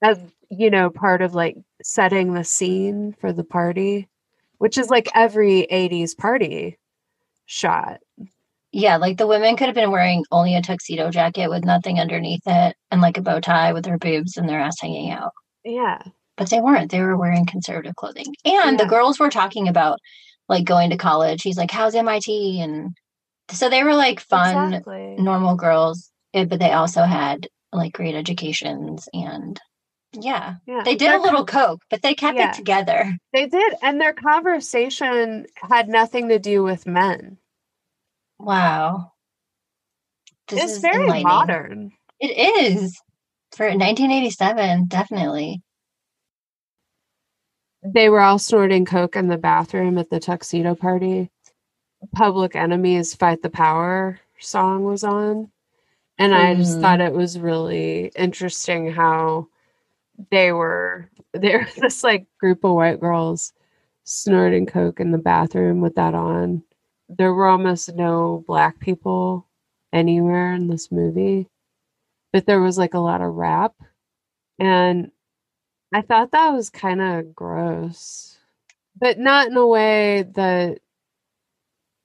[0.00, 0.16] as
[0.48, 4.08] you know part of like setting the scene for the party
[4.58, 6.78] which is like every 80s party
[7.46, 7.98] shot
[8.70, 12.42] Yeah, like the women could have been wearing only a tuxedo jacket with nothing underneath
[12.46, 15.32] it and like a bow tie with their boobs and their ass hanging out.
[15.64, 16.00] yeah
[16.36, 16.92] But they weren't.
[16.92, 18.32] They were wearing conservative clothing.
[18.44, 19.98] And the girls were talking about
[20.48, 21.42] like going to college.
[21.42, 22.60] He's like, How's MIT?
[22.60, 22.96] And
[23.52, 25.16] so they were like fun, exactly.
[25.18, 29.60] normal girls, eh, but they also had like great educations and
[30.12, 30.56] yeah.
[30.66, 32.50] yeah They did Their a little coke, but they kept Yeah.
[32.50, 33.16] it together.
[33.32, 37.38] They did, and their conversation had nothing to do with men.
[38.38, 39.12] Wow.
[40.48, 41.92] This it's is very modern.
[42.20, 43.00] It is.
[43.52, 45.62] For 1987, definitely.
[47.82, 51.30] They were all snorting coke in the bathroom at the tuxedo party.
[52.14, 55.50] Public Enemy's "Fight the Power" song was on,
[56.18, 56.82] and I just Mhm.
[56.82, 59.48] thought it was really interesting how
[60.30, 63.52] they were they were this like group of white girls
[64.04, 66.62] snorting coke in the bathroom with that on.
[67.08, 69.48] There were almost no black people
[69.92, 71.48] anywhere in this movie,
[72.32, 73.74] but there was like a lot of rap,
[74.58, 75.10] and
[75.94, 78.38] I thought that was kind of gross,
[79.00, 80.80] but not in a way that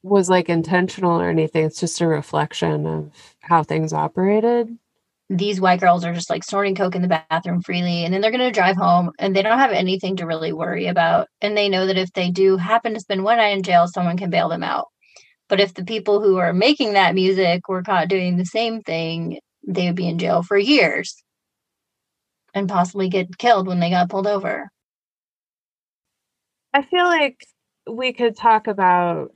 [0.07, 1.65] was like intentional or anything.
[1.65, 4.77] It's just a reflection of how things operated.
[5.29, 8.31] These white girls are just like snorting coke in the bathroom freely, and then they're
[8.31, 11.27] going to drive home and they don't have anything to really worry about.
[11.41, 14.17] And they know that if they do happen to spend one night in jail, someone
[14.17, 14.87] can bail them out.
[15.49, 19.39] But if the people who are making that music were caught doing the same thing,
[19.67, 21.21] they would be in jail for years
[22.53, 24.69] and possibly get killed when they got pulled over.
[26.73, 27.37] I feel like
[27.89, 29.31] we could talk about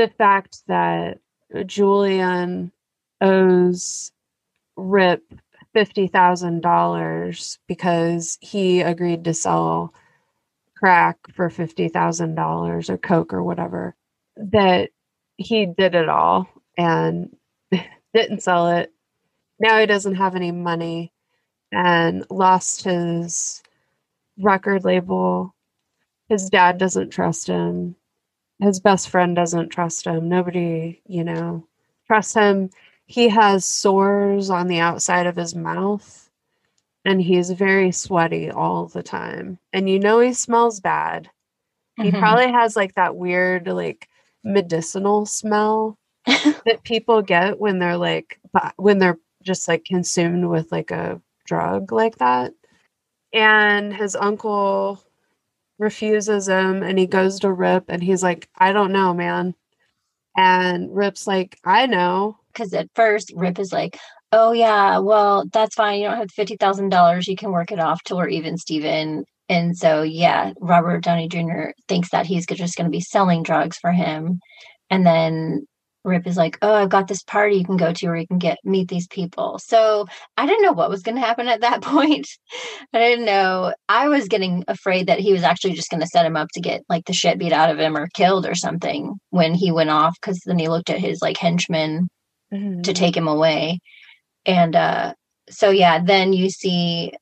[0.00, 1.18] the fact that
[1.66, 2.72] Julian
[3.20, 4.12] owes
[4.74, 5.22] Rip
[5.76, 9.92] $50,000 because he agreed to sell
[10.74, 13.94] crack for $50,000 or coke or whatever.
[14.36, 14.88] That
[15.36, 17.36] he did it all and
[18.14, 18.90] didn't sell it.
[19.58, 21.12] Now he doesn't have any money
[21.72, 23.62] and lost his
[24.38, 25.54] record label
[26.30, 27.96] his dad doesn't trust him
[28.60, 30.28] his best friend doesn't trust him.
[30.28, 31.66] Nobody you know
[32.06, 32.70] trusts him.
[33.06, 36.30] He has sores on the outside of his mouth
[37.04, 39.58] and he's very sweaty all the time.
[39.72, 41.30] And you know he smells bad.
[41.96, 42.18] He Mhm.
[42.18, 44.08] probably has like that weird like
[44.44, 45.98] medicinal smell
[46.66, 48.40] that people get when they're like
[48.76, 52.54] when they're just like consumed with like a drug like that.
[53.32, 55.02] And his uncle
[55.80, 59.54] refuses him and he goes to Rip and he's like, I don't know, man.
[60.36, 62.38] And Rip's like, I know.
[62.52, 63.98] because at first Rip is like,
[64.32, 66.00] "Oh yeah, well that's fine.
[66.00, 67.26] You don't have fifty thousand dollars.
[67.28, 71.70] You can work it off till we're even, Steven." And so, yeah, Robert Downey Jr.
[71.88, 74.38] thinks that he's just going to be selling drugs for him.
[74.90, 75.66] And then
[76.04, 78.38] Rip is like, "Oh, I've got this party you can go to where you can
[78.38, 81.82] get meet these people." So I didn't know what was going to happen at that
[81.92, 82.26] point.
[82.92, 83.74] I didn't know.
[83.88, 86.60] I was getting afraid that he was actually just going to set him up to
[86.60, 89.90] get like the shit beat out of him or killed or something when he went
[89.90, 90.16] off.
[90.20, 92.08] Because then he looked at his like henchmen
[92.52, 92.82] Mhm.
[92.84, 93.78] to take him away,
[94.46, 95.14] and uh
[95.50, 97.12] so yeah, then you see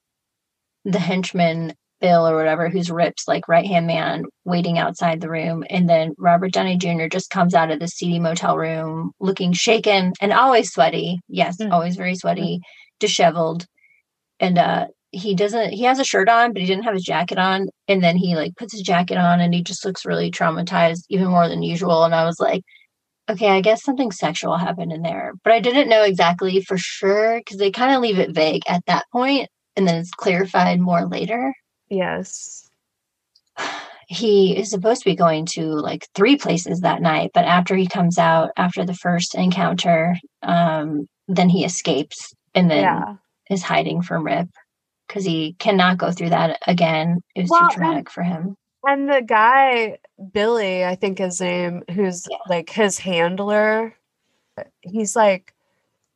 [0.84, 5.64] the henchman Bill or whatever, who's Rip's like right hand man, waiting outside the room.
[5.68, 7.06] And then Robert Downey Jr.
[7.06, 11.20] just comes out of the seedy motel room looking shaken and always sweaty.
[11.28, 11.72] Yes, Mm.
[11.72, 12.60] always very sweaty,
[13.00, 13.66] disheveled.
[14.40, 17.38] And uh he doesn't he has a shirt on, but he didn't have his jacket
[17.38, 17.68] on.
[17.88, 21.28] And then he like puts his jacket on and he just looks really traumatized, even
[21.28, 22.04] more than usual.
[22.04, 22.62] And I was like,
[23.30, 25.32] okay, I guess something sexual happened in there.
[25.44, 28.84] But I didn't know exactly for sure because they kind of leave it vague at
[28.86, 31.54] that point and then it's clarified more later
[31.90, 32.68] Yes.
[34.08, 37.86] he is supposed to be going to like three places that night but after he
[37.86, 43.14] comes out after the first encounter um then he escapes and then Yeah.
[43.50, 44.48] is hiding from rip
[45.06, 48.56] because he cannot go through that again it was Well, too and- traumatic for him
[48.86, 49.98] And the guy,
[50.32, 52.36] Billy, I think his name, who's Yeah.
[52.48, 53.92] like his handler,
[54.82, 55.52] he's like,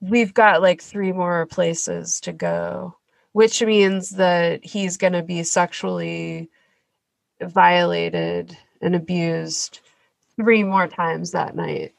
[0.00, 2.96] we've got like three more places to go,
[3.32, 6.48] which means that he's going to be sexually
[7.40, 9.80] violated and abused
[10.36, 11.94] three more times that night.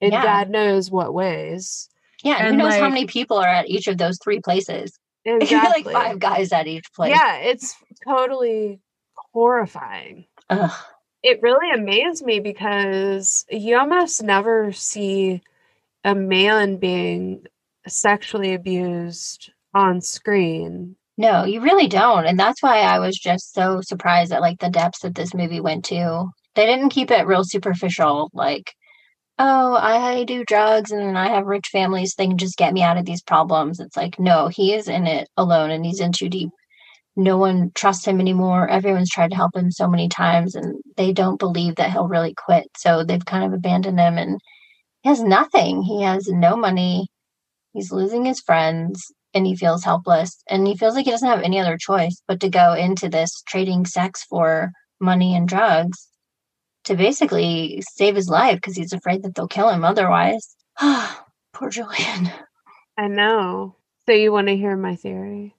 [0.00, 0.22] And Yeah.
[0.22, 1.88] God knows what ways.
[2.22, 5.82] yeah and, who knows how many people are at each of those three places Exactly.
[5.84, 7.74] like five guys at each place Yeah, it's
[8.06, 8.80] totally
[9.32, 10.26] horrifying.
[10.50, 10.70] Ugh.
[11.22, 15.42] it really amazed me because you almost never see
[16.04, 17.46] a man being
[17.86, 20.96] sexually abused on screen.
[21.16, 22.26] No, you really don't.
[22.26, 25.60] And that's why I was just so surprised at like the depths that this movie
[25.60, 26.30] went to.
[26.54, 28.72] They didn't keep it real superficial, like,
[29.38, 32.82] oh, I do drugs and then I have rich families, they can just get me
[32.82, 33.80] out of these problems.
[33.80, 36.50] It's like, no, he is in it alone and he's in too deep.
[37.16, 38.68] No one trusts him anymore.
[38.68, 42.34] Everyone's tried to help him so many times and they don't believe that he'll really
[42.34, 42.66] quit.
[42.76, 44.40] So they've kind of abandoned him and
[45.02, 45.82] he has nothing.
[45.82, 47.08] He has no money.
[47.72, 51.42] He's losing his friends and he feels helpless and he feels like he doesn't have
[51.42, 56.08] any other choice but to go into this trading sex for money and drugs
[56.84, 60.56] to basically save his life because he's afraid that they'll kill him otherwise.
[61.52, 62.30] Poor Julian.
[62.96, 63.76] I know.
[64.06, 65.54] So you want to hear my theory?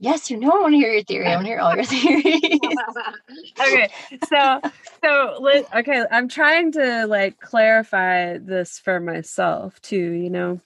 [0.00, 1.26] Yes, you know I want to hear your theory.
[1.26, 2.50] I want to hear all your theories.
[3.60, 3.88] okay,
[4.28, 4.60] so
[5.02, 10.60] so let, okay, I'm trying to like clarify this for myself too, you know.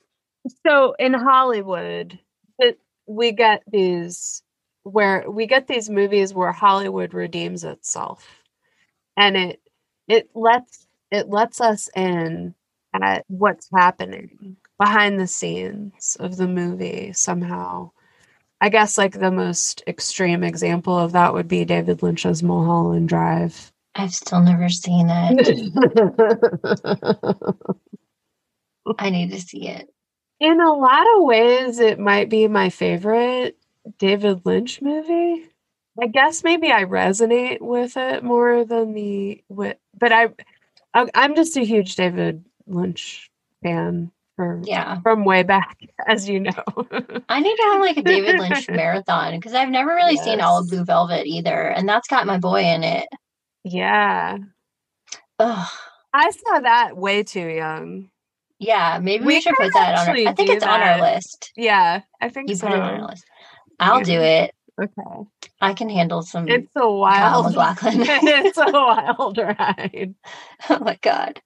[0.67, 2.19] So in Hollywood,
[2.59, 4.43] it, we get these
[4.85, 8.27] where we get these movies where Hollywood redeems itself.
[9.17, 9.61] And it
[10.09, 12.55] it lets it lets us in
[12.95, 17.91] at what's happening behind the scenes of the movie somehow.
[18.61, 23.73] I guess like the most extreme example of that would be David Lynch's Mulholland Drive.
[23.95, 25.73] I've still never seen it.
[28.99, 29.93] I need to see it.
[30.43, 33.57] In a lot of ways, it might be my favorite
[33.99, 35.49] David Lynch movie.
[36.03, 40.31] I guess maybe I resonate with it more than the with, but I,
[40.95, 43.31] I I'm just a huge David Lynch
[43.63, 45.01] fan for Yeah.
[45.03, 45.79] from way back,
[46.09, 46.53] as you know.
[47.29, 50.59] I need to have like a David Lynch marathon because I've never really seen all
[50.59, 51.69] of Blue Velvet either.
[51.69, 53.07] And that's got my boy in it.
[53.63, 54.39] yeah,
[55.39, 55.69] Ugh.
[56.13, 58.09] I saw that way too young.
[58.63, 61.01] Yeah, maybe we, We should put that on our I think do it's on our
[61.01, 61.53] list.
[61.57, 62.69] Yeah, I think You so.
[62.69, 63.25] put it on our list.
[63.81, 64.05] I'll Yeah.
[64.05, 64.55] do it.
[64.81, 67.47] Okay, I can handle some it's a wild.
[67.47, 67.95] MacLachlan.
[68.01, 70.15] it's a wild ride.
[70.71, 71.41] oh my god.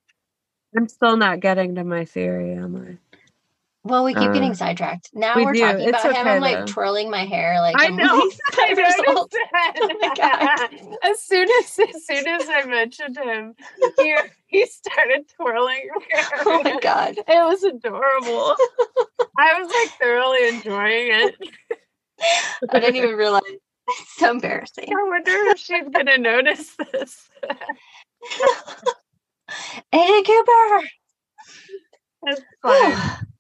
[0.77, 2.99] I'm still not getting to my theory, am I?
[3.87, 5.11] Well, we keep getting Uh, sidetracked.
[5.15, 5.61] Now we we are do.
[5.61, 6.27] talking It's about him.
[6.29, 6.65] I'm like though.
[6.73, 8.05] twirling my hair like I know.
[8.49, 9.17] I five years old.
[9.33, 9.75] noticed that.
[9.81, 10.99] Oh my God.
[11.05, 13.55] As soon as as soon as I mentioned him,
[13.99, 16.29] he he started twirling her hair.
[16.47, 17.17] Oh my god.
[17.29, 18.57] It was adorable.
[19.39, 21.35] I was like thoroughly enjoying it.
[22.71, 23.43] I didn't even realize.
[23.89, 24.89] It's so embarrassing.
[24.91, 27.29] I wonder if she's gonna notice this.
[29.93, 30.81] Agent Cooper.
[32.25, 33.19] It's fine.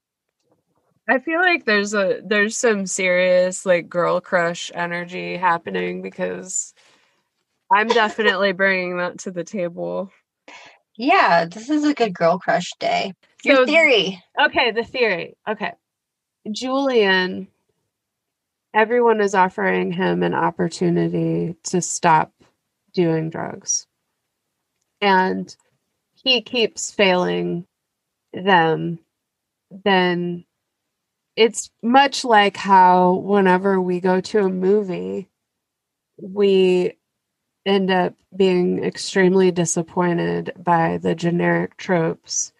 [1.08, 6.74] I feel like there's a there's some serious like girl crush energy happening because
[7.70, 10.10] I'm definitely bringing that to the table.
[10.96, 13.12] yeah, this is a good girl crush day.
[13.44, 14.22] Your So- theory.
[14.40, 15.36] Okay, the theory.
[15.48, 15.72] Okay.
[16.50, 17.48] Julian
[18.74, 22.30] everyone is offering him an opportunity to stop
[22.92, 23.86] doing drugs.
[25.00, 25.54] And
[26.22, 27.66] he keeps failing
[28.34, 28.98] them,
[29.70, 30.44] then
[31.36, 35.28] it's much like how whenever we go to a movie,
[36.20, 36.96] we
[37.66, 42.52] end up being extremely disappointed by the generic tropes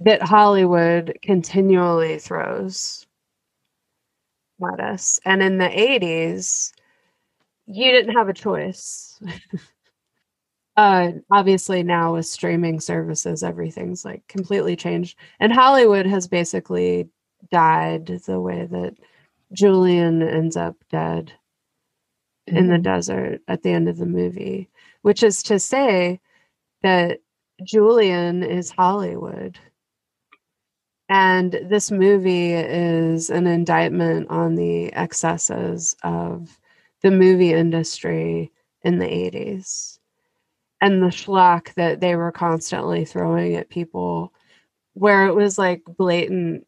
[0.00, 3.06] that Hollywood continually throws
[4.72, 5.20] at us.
[5.24, 6.72] And in the 80s,
[7.66, 9.20] you didn't have a choice.
[10.76, 15.18] uh, obviously, now with streaming services, everything's like completely changed.
[15.38, 17.08] And Hollywood has basically
[17.50, 18.94] died the way that
[19.52, 21.32] Julian ends up dead
[22.48, 22.56] mm-hmm.
[22.56, 22.82] in the mm-hmm.
[22.82, 24.68] desert at the end of the movie,
[25.02, 26.20] which is to say
[26.82, 27.20] that
[27.64, 29.58] Julian is Hollywood.
[31.08, 36.58] And this movie is an indictment on the excesses of
[37.02, 39.98] the movie industry in the 80s
[40.80, 44.32] and the schlock that they were constantly throwing at people,
[44.94, 46.66] where it was like blatant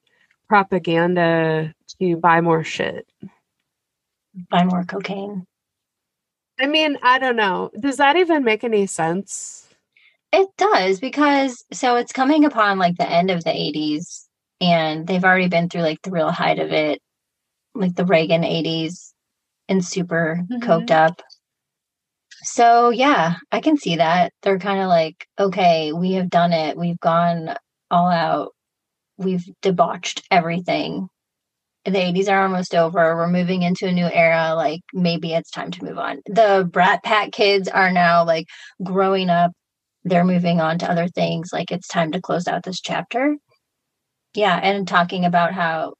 [0.52, 3.06] propaganda to buy more shit.
[4.50, 5.46] Buy more cocaine.
[6.60, 7.70] I mean, I don't know.
[7.80, 9.66] Does that even make any sense?
[10.30, 14.26] It does because so it's coming upon like the end of the 80s
[14.60, 17.00] and they've already been through like the real height of it,
[17.74, 19.14] like the Reagan 80s
[19.70, 20.70] and super mm-hmm.
[20.70, 21.22] coked up.
[22.42, 24.34] So, yeah, I can see that.
[24.42, 26.76] They're kind of like, okay, we have done it.
[26.76, 27.56] We've gone
[27.90, 28.52] all out.
[29.18, 31.08] We've debauched everything.
[31.84, 33.16] The 80s are almost over.
[33.16, 34.54] We're moving into a new era.
[34.54, 36.22] Like, maybe it's time to move on.
[36.26, 38.46] The Brat Pack kids are now like
[38.82, 39.52] growing up.
[40.04, 41.50] They're moving on to other things.
[41.52, 43.36] Like, it's time to close out this chapter
[44.34, 45.94] yeah and talking about how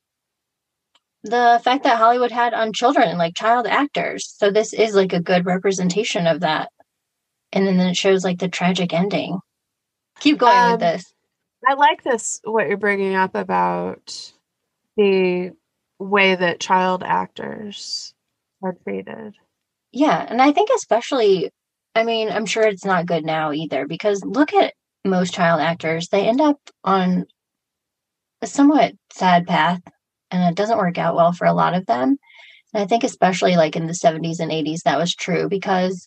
[1.25, 5.21] the fact that hollywood had on children like child actors so this is like a
[5.21, 6.71] good representation of that
[7.53, 9.39] and then it shows like the tragic ending
[10.21, 11.12] keep going um, with this
[11.69, 14.33] i like this what you're bringing up about
[14.97, 15.51] the
[15.99, 18.15] way that child actors
[18.63, 19.35] are treated
[19.93, 21.51] yeah and i think especially
[21.95, 26.09] i mean i'm sure it's not good now either because look at most child actors
[26.09, 27.27] they end up on
[28.43, 29.81] a somewhat sad path
[30.31, 32.19] and it doesn't work out well for a lot of them.
[32.75, 36.07] And I think especially like in the 70s and 80s that was true because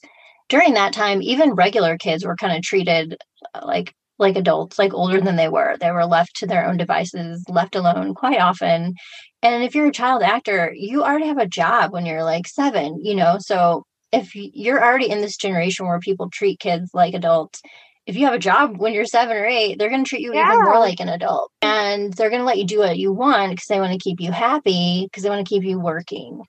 [0.49, 3.17] during that time even regular kids were kind of treated
[3.53, 5.77] uh, like like adults, like older than they were.
[5.79, 8.95] They were left to their own devices, left alone quite often.
[9.41, 13.03] And if you're a child actor, you already have a job when you're like 7,
[13.03, 13.37] you know.
[13.39, 17.61] So if you're already in this generation where people treat kids like adults
[18.05, 20.33] if you have a job when you're seven or eight, they're going to treat you
[20.33, 20.53] yeah.
[20.53, 21.51] even more like an adult.
[21.61, 24.21] And they're going to let you do what you want because they want to keep
[24.21, 26.43] you happy, because they want to keep you working.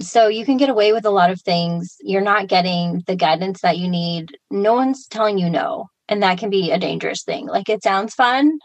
[0.00, 1.96] So you can get away with a lot of things.
[2.00, 4.36] You're not getting the guidance that you need.
[4.50, 5.86] No one's telling you no.
[6.08, 7.46] And that can be a dangerous thing.
[7.46, 8.58] Like it sounds fun,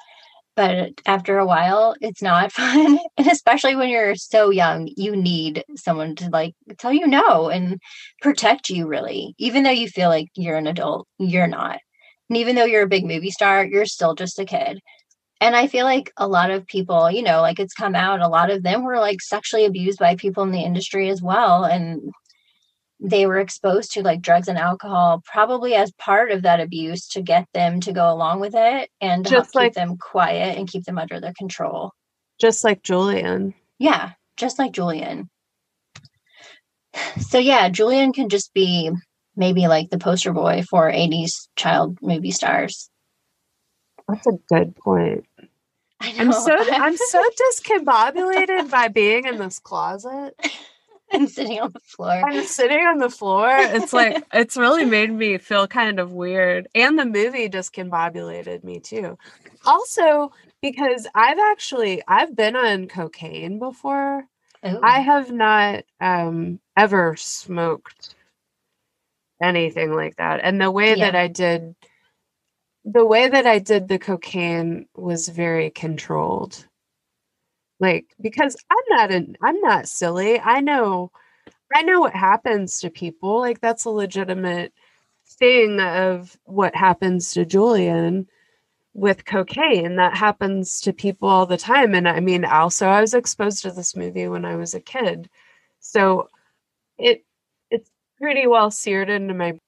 [0.56, 5.64] but after a while it's not fun and especially when you're so young you need
[5.76, 7.80] someone to like tell you no and
[8.22, 11.80] protect you really even though you feel like you're an adult you're not
[12.30, 14.80] and even though you're a big movie star you're still just a kid
[15.42, 18.28] and i feel like a lot of people you know like it's come out a
[18.28, 22.02] lot of them were like sexually abused by people in the industry as well and
[23.00, 27.22] they were exposed to like drugs and alcohol probably as part of that abuse to
[27.22, 30.86] get them to go along with it and just like, keep them quiet and keep
[30.86, 31.92] them under their control.
[32.40, 33.54] Just like julian.
[33.80, 35.30] Yeah just like julian.
[37.20, 38.92] So yeah julian can just be
[39.36, 42.90] maybe like the poster boy for 80s child movie stars
[44.08, 45.26] that's a good point
[46.02, 50.36] i'm so i'm so discombobulated by being in this closet
[51.12, 52.12] and sitting on the floor.
[52.12, 53.50] I'm sitting on the floor.
[53.52, 56.68] It's like it's really made me feel kind of weird.
[56.76, 59.18] And the movie discombobulated me too.
[59.66, 60.32] Also,
[60.62, 64.26] because I've actually I've been on cocaine before.
[64.66, 64.80] Ooh.
[64.82, 68.16] I have not um ever smoked
[69.42, 70.40] anything like that.
[70.44, 71.12] And the way yeah.
[71.12, 71.76] that I did
[72.86, 76.68] the way that I did the cocaine was very controlled.
[77.80, 80.40] Like because i'm not an i'm not silly.
[80.40, 81.12] I know
[81.76, 83.40] i know what happens to people.
[83.40, 84.74] Like that's a legitimate
[85.28, 88.28] thing of what happens to julian
[88.94, 89.98] with cocaine.
[89.98, 91.96] That happens to people all the time.
[91.96, 95.30] And i mean also i was exposed to this movie when i was a kid.
[95.80, 96.30] So
[96.98, 97.26] it
[97.72, 99.60] it's pretty well seared into my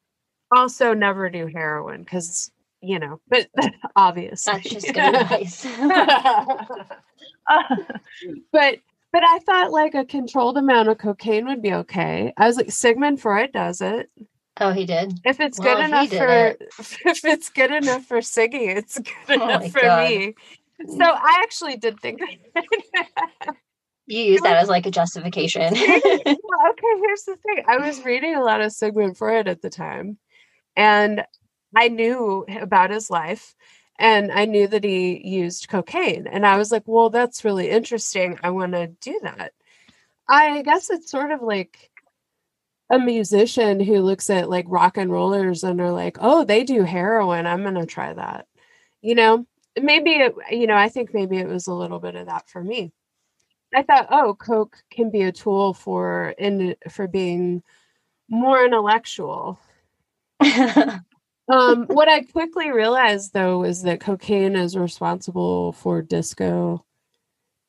[0.56, 2.52] also never do heroin because
[2.82, 3.48] you know but
[3.96, 5.66] obviously that's just good advice
[8.52, 8.80] but
[9.12, 12.34] But I thought like a controlled amount of cocaine would be okay.
[12.38, 14.12] I was like, Sigmund Freud does it.
[14.60, 15.14] Oh, he did.
[15.24, 16.62] If it's Well, good enough for it.
[16.80, 20.10] if it's good enough for Siggy, it's good Oh enough for God.
[20.10, 20.36] me.
[20.86, 22.22] So I actually did think
[24.08, 25.74] You use that as like a justification.
[25.74, 27.64] Okay, here's the thing.
[27.68, 30.18] I was reading a lot of Sigmund Freud at the time,
[30.76, 31.24] and
[31.76, 33.56] I knew about his life,
[34.00, 36.28] and I knew that he used cocaine.
[36.28, 38.40] And I was like, well, that's really interesting.
[38.44, 39.54] I want to do that.
[40.30, 41.90] I guess it's sort of like
[42.90, 46.84] a musician who looks at like rock and rollers and are like, oh, they do
[46.84, 47.46] heroin.
[47.46, 48.48] I'm going to try that.
[49.02, 49.46] You know,
[49.80, 52.64] maybe, it, you know, I think maybe it was a little bit of that for
[52.64, 52.92] me.
[53.76, 57.64] I thought, oh, Coke can be a tool for in for being
[58.30, 59.60] more intellectual.
[61.50, 66.84] Um, what I quickly realized though is that cocaine is responsible for disco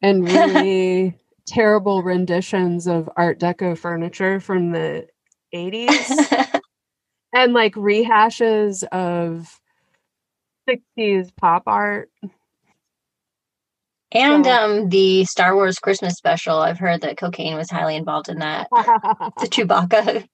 [0.02, 1.16] and really
[1.46, 5.06] terrible renditions of Art Deco furniture from the
[5.54, 6.60] 80s
[7.34, 9.60] and like rehashes of
[10.68, 12.10] 60s pop art.
[14.12, 18.28] and So- um, the Star Wars Christmas special, I've heard that cocaine was highly involved
[18.28, 18.68] in that.
[18.72, 20.26] The Chewbacca,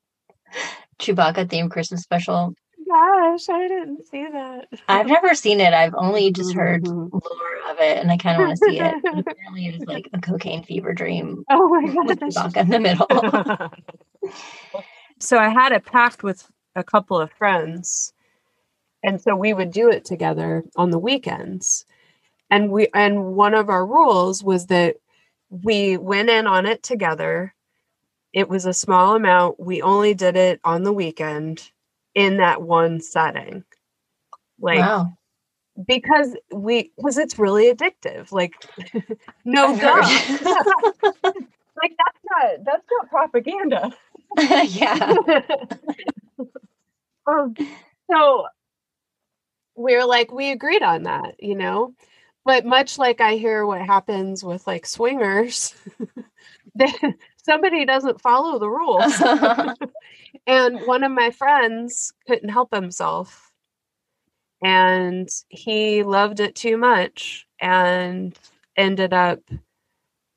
[0.99, 2.55] Chewbacca themed Christmas special.
[2.95, 4.69] Gosh, I didn't see that.
[4.87, 5.75] I've never seen it.
[5.75, 7.11] I've only just heard Mhm.
[7.13, 8.95] lore of it, and I kind of want to see it.
[9.11, 12.21] And apparently, it is like a cocaine fever dream Oh my with.
[12.21, 13.09] Chewbacca in the middle.
[15.19, 18.13] so I had a pact with a couple of friends.
[19.03, 21.85] And so we would do it together on the weekends.
[22.49, 24.99] And we and one of our rules was that
[25.51, 27.55] we went in on it together.
[28.33, 29.59] It was a small amount.
[29.59, 31.73] We only did it on the weekend
[32.15, 33.65] in that one setting.
[34.61, 35.13] Like wow.
[35.87, 38.33] because we because it's really addictive.
[38.33, 38.55] Like
[39.45, 40.05] no heard.
[41.25, 43.93] like that's not that's not propaganda.
[44.39, 45.15] yeah.
[47.27, 47.55] um,
[48.11, 48.47] so
[49.77, 51.93] we're like we agreed on that you know
[52.45, 55.75] but much like i hear what happens with like swingers
[56.75, 57.15] they-
[57.45, 59.21] somebody doesn't follow the rules
[60.47, 63.53] and one of my friends couldn't help himself
[64.63, 68.39] and he loved it too much and
[68.77, 69.41] ended up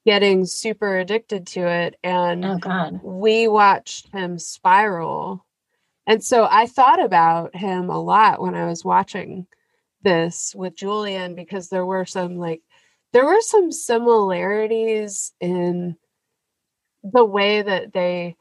[0.05, 2.99] getting super addicted to it and oh God.
[3.03, 5.45] we watched him spiral.
[6.05, 9.47] And so I thought about him a lot when I was watching
[10.03, 12.61] this with Julian because there were some like
[13.11, 15.97] there were some similarities in
[17.03, 18.35] the way that they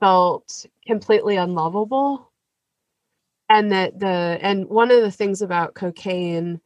[0.00, 2.30] felt completely unlovable
[3.48, 6.60] and that the and one of the things about cocaine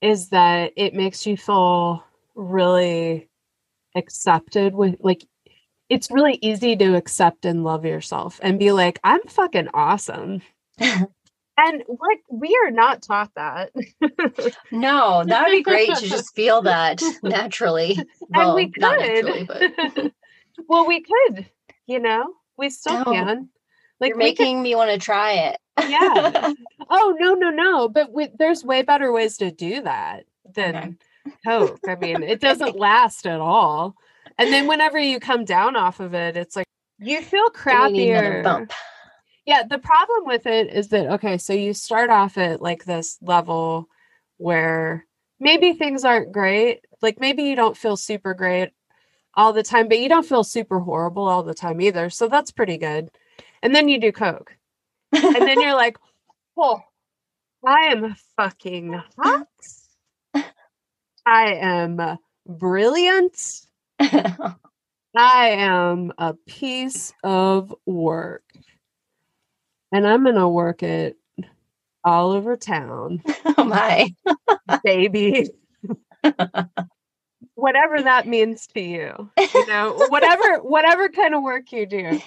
[0.00, 3.28] is that it makes you feel really
[3.94, 5.24] accepted with like
[5.88, 10.42] it's really easy to accept and love yourself and be like i'm fucking awesome.
[11.58, 13.72] And like we are not taught that.
[14.70, 17.98] No, that would be great to just feel that naturally.
[18.28, 20.12] Well, and we not naturally, could but
[20.68, 21.46] well we could
[21.86, 23.04] you know we still No.
[23.04, 23.48] can
[24.00, 25.58] like you're we could- making me want to try it.
[25.78, 26.52] Yeah.
[26.90, 30.98] oh no no no but we, there's way better ways to do that than
[31.44, 33.94] coke i mean it doesn't last at all
[34.38, 36.66] and then whenever you come down off of it it's like
[36.98, 38.70] you feel Do we need another crappier.
[39.44, 43.16] Yeah, the problem with it is that okay, so you start off at like this
[43.20, 43.86] level
[44.38, 45.06] where
[45.38, 46.80] maybe things aren't great.
[47.02, 48.70] Like maybe you don't feel super great
[49.36, 52.10] all the time, but you don't feel super horrible all the time either.
[52.10, 53.10] So that's pretty good.
[53.62, 54.56] And then you do coke.
[55.12, 55.96] And then you're like,
[56.56, 56.80] "Oh,
[57.64, 59.46] I am fucking hot.
[61.26, 63.62] I am brilliant.
[64.00, 64.56] I
[65.16, 68.44] am a piece of work.
[69.92, 71.16] And I'm going to work it
[72.04, 73.22] all over town,
[73.58, 74.14] oh my.
[74.84, 75.48] baby.
[77.56, 79.30] whatever that means to you.
[79.38, 82.20] You know, whatever whatever kind of work you do.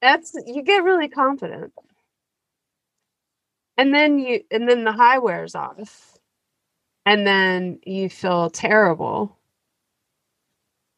[0.00, 1.72] That's you get really confident.
[3.76, 6.18] And then you and then the high wears off.
[7.04, 9.36] And then you feel terrible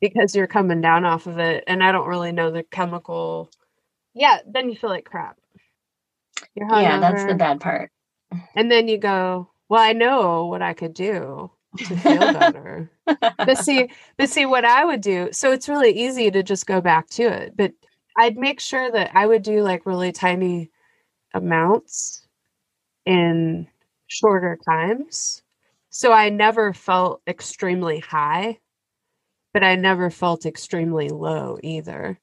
[0.00, 3.50] because you're coming down off of it and I don't really know the chemical.
[4.14, 5.36] Yeah, then you feel like crap.
[6.56, 7.90] Yeah, that's the bad part.
[8.56, 12.90] And then you go, well, I know what I could do to feel better.
[13.06, 15.28] but see, but see what I would do.
[15.32, 17.56] So it's really easy to just go back to it.
[17.56, 17.72] But
[18.16, 20.70] I'd make sure that I would do like really tiny
[21.34, 22.26] amounts
[23.06, 23.66] in
[24.08, 25.42] shorter times.
[25.90, 28.58] So I never felt extremely high
[29.52, 32.18] but I never felt extremely low either.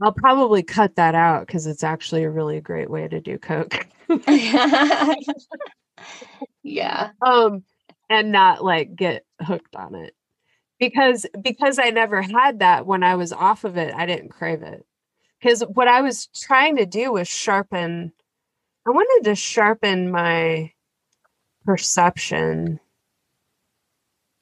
[0.00, 3.86] I'll probably cut that out because it's actually a really great way to do coke.
[6.62, 7.10] yeah.
[7.22, 7.62] Um,
[8.10, 10.14] and not like get hooked on it
[10.78, 14.62] because because I never had that when I was off of it, I didn't crave
[14.62, 14.84] it.
[15.40, 18.12] Because what I was trying to do was sharpen.
[18.86, 20.72] I wanted to sharpen my
[21.64, 22.80] perception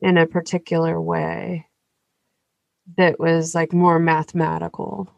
[0.01, 1.67] in a particular way
[2.97, 5.09] that was like more mathematical.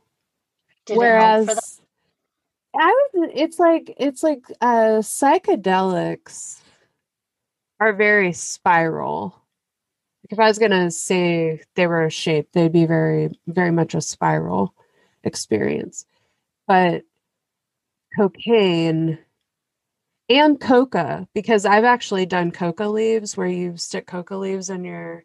[0.86, 1.80] Did Whereas
[2.76, 6.61] I was it's like it's like uh psychedelics
[7.85, 9.35] are very spiral.
[10.24, 13.95] Like if I was gonna say they were a shape, they'd be very very much
[13.95, 14.74] a spiral
[15.22, 16.07] experience.
[16.66, 17.03] But
[18.16, 19.18] cocaine
[20.30, 25.24] and coca, because I've actually done coca leaves where you stick coca leaves in your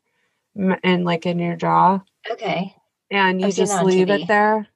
[0.83, 2.75] and like in your jaw okay.
[3.09, 4.67] and you I've just leave it there.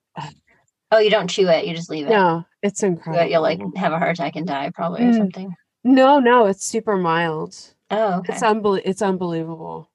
[0.91, 2.11] Oh, you don't chew it; you just leave it.
[2.11, 3.29] No, it's incredible.
[3.29, 5.17] you'll like have a heart attack and die, probably, or Mm.
[5.17, 5.53] something.
[5.83, 7.72] No, no, it's super mild.
[7.97, 8.33] Oh, okay.
[8.33, 9.89] It's unbel- it's unbelievable.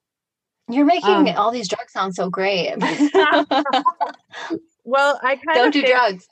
[0.70, 2.74] You're making um, all these drugs sound so great.
[4.84, 6.28] Well, I kind don't of do think- drugs.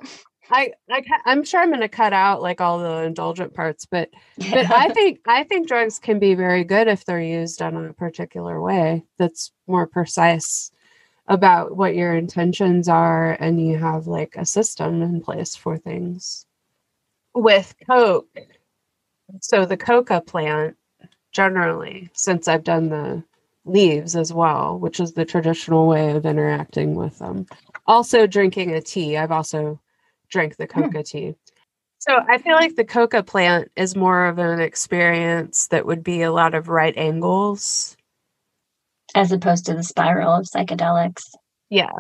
[0.51, 4.11] I, I I'm sure I'm going to cut out like all the indulgent parts, but
[4.39, 7.93] but I think I think drugs can be very good if they're used in a
[7.93, 10.71] particular way that's more precise
[11.27, 16.47] about what your intentions are and you have like a system in place for things.
[17.35, 18.29] With coke,
[19.43, 20.77] so the coca plant
[21.37, 23.23] generally, since I've done the
[23.67, 27.45] leaves as well, which is the traditional way of interacting with them.
[27.87, 29.19] Also drinking a tea.
[29.19, 29.79] I've also
[30.31, 30.85] drank the hmm.
[30.85, 31.35] coca tea.
[31.99, 36.23] So I feel like the coca plant is more of an experience that would be
[36.23, 37.97] a lot of right angles.
[39.15, 41.25] As opposed to the spiral of psychedelics.
[41.69, 41.91] Yeah.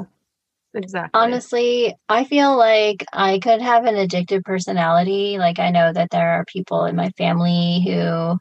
[0.74, 1.10] Exactly.
[1.18, 5.38] Honestly, I feel like I could have an addictive personality.
[5.38, 8.38] Like, I know that there are people in my family who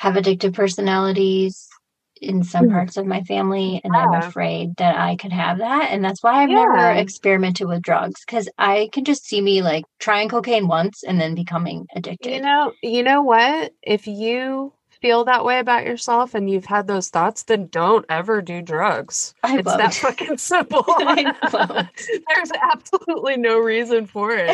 [0.00, 1.68] have addictive personalities
[2.22, 2.72] in some Mm.
[2.72, 5.90] parts of my family, and I'm afraid that I could have that.
[5.90, 9.84] And that's why I've never experimented with drugs because I can just see me like
[9.98, 12.32] trying cocaine once and then becoming addicted.
[12.32, 13.72] You know, you know what?
[13.82, 18.42] If you feel that way about yourself and you've had those thoughts, then don't ever
[18.42, 19.34] do drugs.
[19.42, 20.82] I it's that fucking simple.
[20.98, 24.48] There's absolutely no reason for it.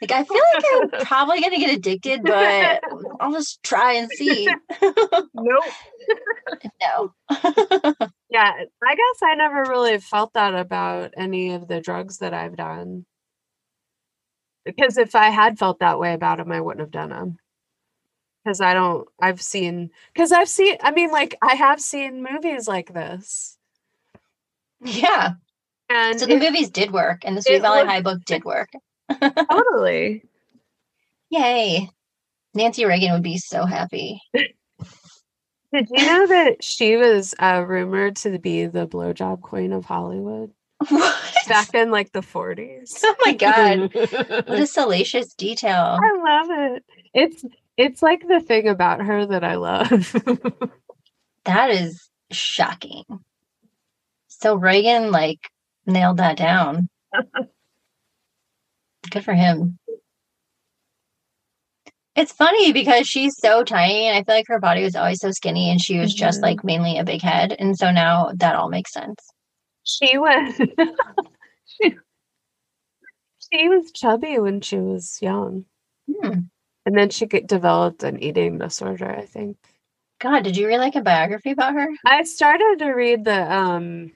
[0.00, 2.80] like I feel like I'm probably gonna get addicted, but
[3.20, 4.48] I'll just try and see.
[4.82, 5.64] nope.
[6.82, 7.14] no.
[8.30, 8.52] Yeah,
[8.86, 13.04] I guess I never really felt that about any of the drugs that I've done.
[14.64, 17.38] Because if I had felt that way about them, I wouldn't have done them.
[18.50, 22.66] Because I don't, I've seen, because I've seen, I mean, like, I have seen movies
[22.66, 23.56] like this.
[24.80, 25.34] Yeah.
[25.88, 28.70] And So the it- movies did work, and the Sweet Valley High book did work.
[29.20, 30.24] totally.
[31.30, 31.88] Yay.
[32.54, 34.20] Nancy Reagan would be so happy.
[34.34, 40.50] Did you know that she was uh, rumored to be the blowjob queen of Hollywood
[40.88, 41.16] What?
[41.46, 42.98] back in like the 40s?
[43.04, 43.94] Oh my god.
[44.48, 46.00] What a salacious detail.
[46.02, 46.84] I love it.
[47.14, 47.44] It's
[47.80, 50.14] it's like the thing about her that I love.
[51.46, 53.04] That is shocking.
[54.28, 55.38] So Reagan like
[55.86, 56.88] nailed that down.
[59.10, 59.78] Good for him.
[62.14, 65.30] It's funny because she's so tiny and I feel like her body was always so
[65.30, 66.42] skinny and she was just Mhm.
[66.42, 67.56] like mainly a big head.
[67.58, 69.16] And so now that all makes sense.
[69.84, 70.54] she was
[71.64, 71.94] she,
[73.50, 75.64] she was chubby when she was young.
[76.06, 76.40] Hmm.
[76.90, 79.56] And then she get, developed an eating disorder, I think.
[80.18, 81.86] God, did you read like a biography about her?
[82.04, 84.10] I started to read the um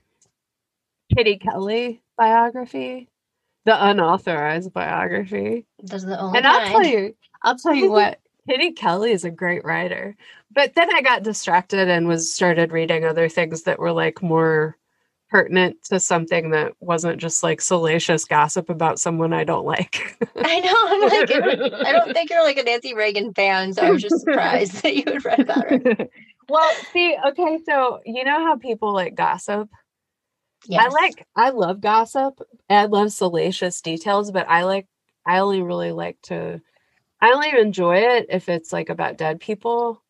[1.16, 3.08] Kitty Kelley biography,
[3.64, 5.66] the unauthorized biography.
[5.92, 7.14] Are the only And I'll tell you,
[7.44, 8.18] I'll tell you what,
[8.50, 10.16] Kitty Kelley is a great writer.
[10.50, 14.76] But then I got distracted and was started reading other things that were like more
[15.34, 20.16] pertinent to something that wasn't just like salacious gossip about someone I don't like.
[20.36, 20.76] I know.
[20.86, 24.20] I'm like, I don't think you're like a Nancy Reagan fan, so I was just
[24.20, 26.08] surprised that you had read about her.
[26.48, 29.68] well, see, okay, so you know how people like gossip?
[30.68, 30.84] Yes.
[30.86, 32.38] I like I love gossip.
[32.70, 34.86] I love salacious details, but I like
[35.26, 36.60] I only really like to
[37.20, 40.00] I only enjoy it if it's like about dead people.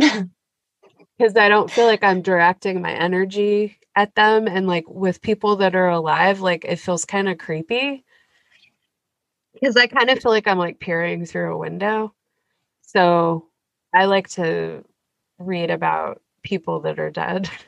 [0.00, 5.56] Cuz I don't feel like I'm directing my energy at them and like with people
[5.56, 8.04] that are alive like it feels kind of creepy.
[9.62, 12.14] Cuz I kind of feel like I'm like peering through a window.
[12.82, 13.48] So
[13.94, 14.84] I like to
[15.38, 17.48] read about people that are dead.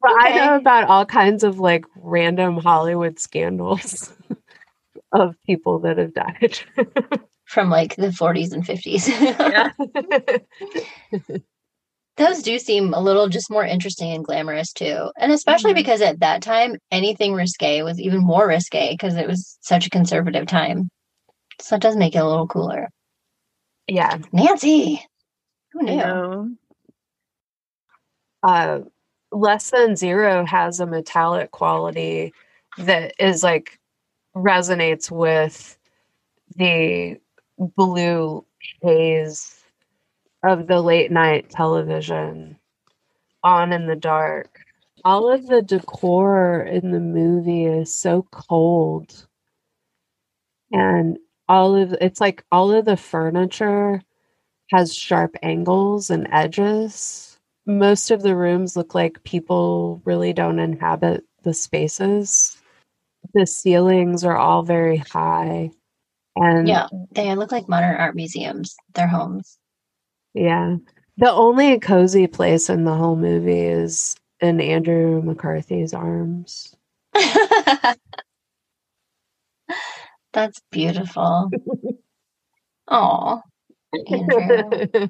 [0.00, 4.12] But I know about all kinds of like random Hollywood scandals
[5.12, 6.60] of people that have died.
[7.46, 9.08] From like the 40s and 50s.
[12.16, 15.10] Those do seem a little just more interesting and glamorous too.
[15.18, 15.76] And especially Mhm.
[15.76, 19.90] because at that time, anything risque was even more risque because it was such a
[19.90, 20.88] conservative time.
[21.60, 22.88] So it does make it a little cooler.
[23.88, 24.18] yeah.
[24.32, 25.04] Nancy,
[25.72, 26.56] who knew?
[28.42, 28.80] Uh,
[29.30, 32.32] less than zero has a metallic quality
[32.78, 33.78] that is like
[34.34, 35.78] resonates with
[36.56, 37.18] the
[37.58, 38.44] blue
[38.82, 39.62] haze
[40.46, 42.58] of the late night television
[43.42, 44.60] on in the dark.
[45.04, 49.26] All of the decor in the movie is so cold.
[50.72, 51.18] And
[51.48, 54.02] all of it's like all of the furniture
[54.72, 57.38] has sharp angles and edges.
[57.66, 62.56] Most of the rooms look like people really don't inhabit the spaces.
[63.34, 65.70] The ceilings are all very high.
[66.36, 69.58] And Yeah, they look like modern art museums, their homes.
[70.36, 70.76] Yeah.
[71.16, 76.76] The only cozy place in the whole movie is in Andrew McCarthy's arms.
[80.34, 81.50] That's beautiful.
[82.88, 83.40] Oh,
[84.08, 85.08] Andrew.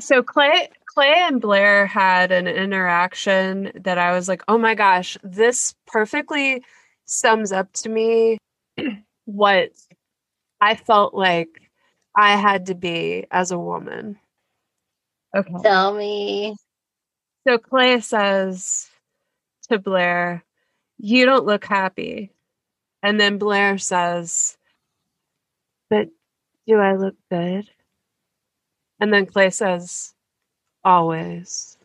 [0.00, 5.18] so Clay Clay and Blair had an interaction that I was like, "Oh my gosh,
[5.22, 6.64] this perfectly
[7.04, 8.38] sums up to me
[9.26, 9.70] what
[10.60, 11.61] I felt like
[12.16, 14.18] I had to be as a woman."
[15.34, 15.54] Okay.
[15.62, 16.56] Tell me.
[17.46, 18.88] So Clay says
[19.70, 20.44] to Blair,
[20.98, 22.32] You don't look happy.
[23.02, 24.56] And then Blair says,
[25.90, 26.08] But
[26.66, 27.68] do I look good?
[29.00, 30.14] And then Clay says,
[30.84, 31.78] Always.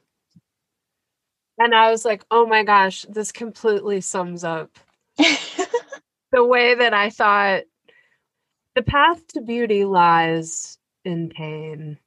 [1.57, 4.77] And I was like, Oh my gosh, this completely sums up
[5.17, 7.63] the way that I thought
[8.77, 11.97] the path to beauty lies in pain.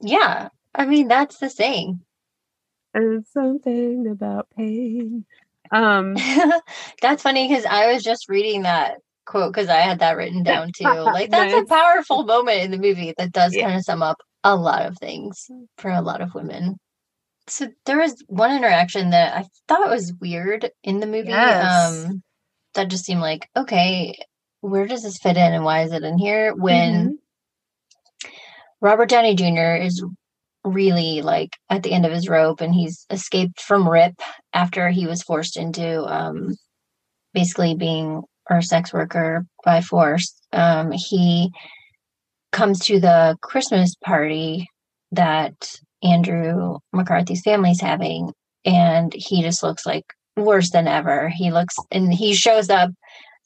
[0.00, 2.00] yeah, I mean, that's the saying.
[2.92, 5.24] And something about pain.
[5.70, 6.16] Um
[7.02, 10.72] that's funny because I was just reading that quote because I had that written down
[10.72, 10.84] too.
[11.04, 13.66] Like, that's a powerful moment in the movie that does Yeah.
[13.66, 15.48] kind of sum up a lot of things
[15.78, 16.76] for a lot of women.
[17.48, 21.28] So there was one interaction that I thought was weird in the movie.
[21.28, 22.04] Yes.
[22.04, 22.22] Um,
[22.74, 24.16] that just seemed like, okay,
[24.66, 26.54] where does this fit in and why is it in here?
[26.54, 27.10] When
[28.24, 28.30] Mhm.
[28.80, 29.76] Robert Downey Jr.
[29.76, 30.04] is
[30.64, 34.20] really like at the end of his rope and he's escaped from Rip
[34.52, 36.56] after he was forced into um,
[37.32, 40.34] basically being a sex worker by force.
[40.52, 41.52] Um, he
[42.52, 44.66] comes to the Christmas party
[45.12, 45.54] that
[46.02, 48.32] Andrew McCarthy's family's having,
[48.64, 50.04] and he just looks like
[50.36, 51.28] worse than ever.
[51.28, 52.90] He looks and he shows up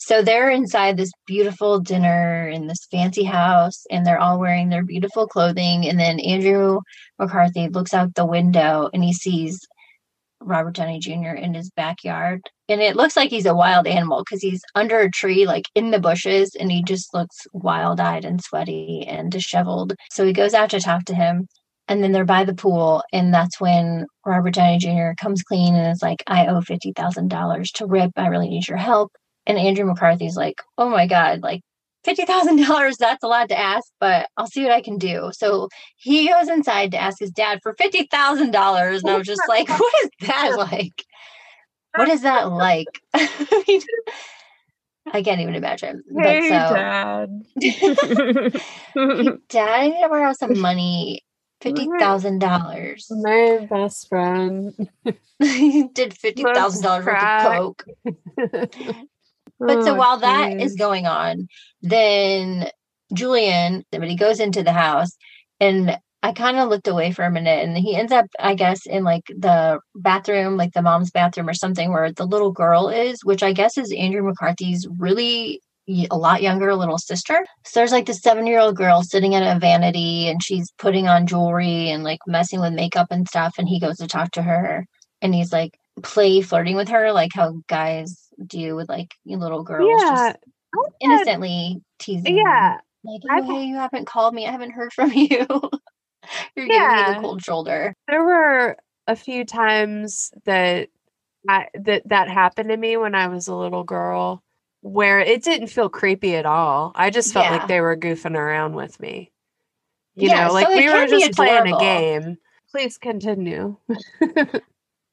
[0.01, 4.83] so they're inside this beautiful dinner in this fancy house, and they're all wearing their
[4.83, 5.87] beautiful clothing.
[5.87, 6.81] And then Andrew
[7.19, 9.61] McCarthy looks out the window and he sees
[10.41, 11.35] Robert Downey Jr.
[11.37, 12.41] in his backyard.
[12.71, 15.91] And it looks like he's a wild animal because he's under a tree, like in
[15.91, 19.95] the bushes, and he just looks wild eyed and sweaty and disheveled.
[20.11, 21.47] So he goes out to talk to him.
[21.89, 25.11] And then they're by the pool, and that's when Robert Downey Jr.
[25.21, 28.13] comes clean and is like, I owe $50,000 to Rip.
[28.17, 29.11] I really need your help.
[29.51, 31.63] And Andrew McCarthy's like, oh my God, like
[32.07, 35.31] $50,000, that's a lot to ask, but I'll see what I can do.
[35.33, 38.41] So he goes inside to ask his dad for $50,000.
[38.41, 41.05] And I was just like, what is that like?
[41.97, 43.03] What is that like?
[43.13, 43.81] I mean,
[45.13, 46.05] I can't even imagine.
[46.17, 47.43] Hey, but so, Dad.
[49.49, 51.25] Dad, I need to borrow some money.
[51.61, 53.05] $50,000.
[53.23, 54.73] My best friend.
[55.41, 57.47] he did $50,000 worth crack.
[57.47, 57.85] of coke.
[59.67, 61.49] But so Oh, while that is going on,
[61.83, 62.71] then
[63.15, 65.11] Julian, somebody goes into the house
[65.61, 68.87] and I kind of looked away for a minute and he ends up, I guess,
[68.87, 73.25] in like the bathroom, like the mom's bathroom or something where the little girl is,
[73.25, 75.61] which I guess is Andrew McCarthy's really
[76.11, 77.45] a lot younger little sister.
[77.65, 81.09] So there's like this seven year old girl sitting at a vanity and she's putting
[81.09, 83.55] on jewelry and like messing with makeup and stuff.
[83.59, 84.87] And he goes to talk to her
[85.23, 89.63] and he's like play flirting with her, like how guys do with like you little
[89.63, 90.39] girls, yeah, just
[91.01, 92.37] innocently teasing.
[92.37, 92.79] yeah.
[93.03, 94.47] Like, oh, hey, you haven't called me.
[94.47, 95.47] I haven't heard from you.
[96.55, 97.95] You're giving me the cold shoulder.
[98.09, 98.77] There were
[99.07, 100.89] a few times that
[101.49, 104.43] I, that that happened to me when I was a little girl,
[104.83, 106.93] where it didn't feel creepy at all.
[106.95, 107.53] I just felt Yeah.
[107.53, 109.33] like they were goofing around with me.
[110.17, 112.37] You Yeah, know, like so we were just playing a game.
[112.71, 113.77] Please continue.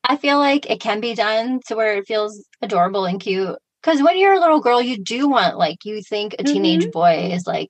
[0.07, 3.57] I feel like it can be done to where it feels adorable and cute.
[3.83, 6.91] Because when you're a little girl, you do want, like, you think a teenage mm-hmm.
[6.91, 7.69] boy is like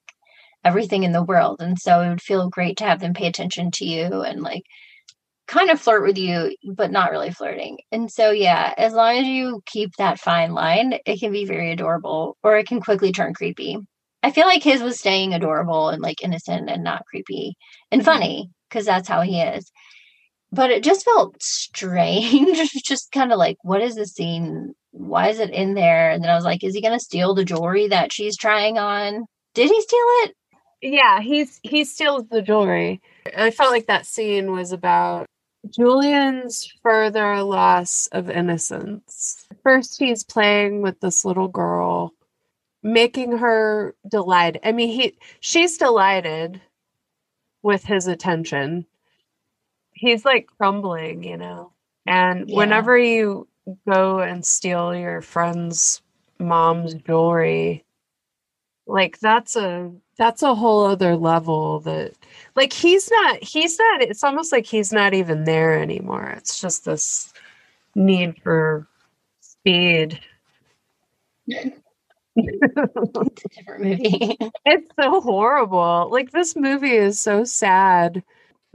[0.63, 1.61] everything in the world.
[1.61, 4.63] And so it would feel great to have them pay attention to you and like
[5.47, 7.79] kind of flirt with you, but not really flirting.
[7.91, 11.71] And so, yeah, as long as you keep that fine line, it can be very
[11.71, 13.77] adorable or it can quickly turn creepy.
[14.23, 17.55] I feel like his was staying adorable and like innocent and not creepy
[17.91, 18.05] and mm-hmm.
[18.05, 19.71] funny because that's how he is.
[20.51, 22.57] But it just felt strange.
[22.83, 24.73] just kind of like, what is the scene?
[24.91, 26.09] Why is it in there?
[26.09, 28.77] And then I was like, is he going to steal the jewelry that she's trying
[28.77, 29.25] on?
[29.53, 30.35] Did he steal it?
[30.81, 33.01] Yeah, he's he steals the jewelry.
[33.35, 35.25] I felt like that scene was about
[35.69, 39.47] Julian's further loss of innocence.
[39.63, 42.13] First, he's playing with this little girl,
[42.83, 44.61] making her delighted.
[44.63, 46.61] I mean, he she's delighted
[47.63, 48.85] with his attention.
[49.97, 51.71] He's like crumbling, you know.
[52.05, 52.55] And yeah.
[52.55, 53.47] whenever you
[53.89, 56.01] go and steal your friend's
[56.39, 57.83] mom's jewelry,
[58.85, 62.13] like that's a that's a whole other level that
[62.55, 66.33] like he's not he's not it's almost like he's not even there anymore.
[66.37, 67.33] It's just this
[67.95, 68.87] need for
[69.41, 70.19] speed.
[72.39, 74.37] It's a different movie.
[74.65, 76.07] It's so horrible.
[76.11, 78.23] Like this movie is so sad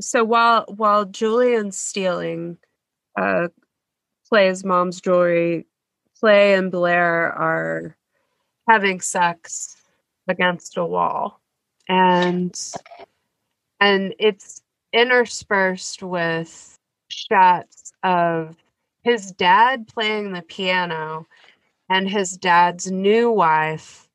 [0.03, 2.59] so while while julian's stealing
[3.19, 3.49] uh
[4.29, 5.67] clay's mom's jewelry
[6.23, 7.97] clay and blair are
[8.69, 9.77] having sex
[10.29, 11.41] against a wall.
[11.89, 12.55] And
[13.81, 16.79] and it's interspersed with
[17.09, 18.57] shots of
[19.03, 21.27] his dad playing the piano
[21.91, 24.09] and his dad's new wife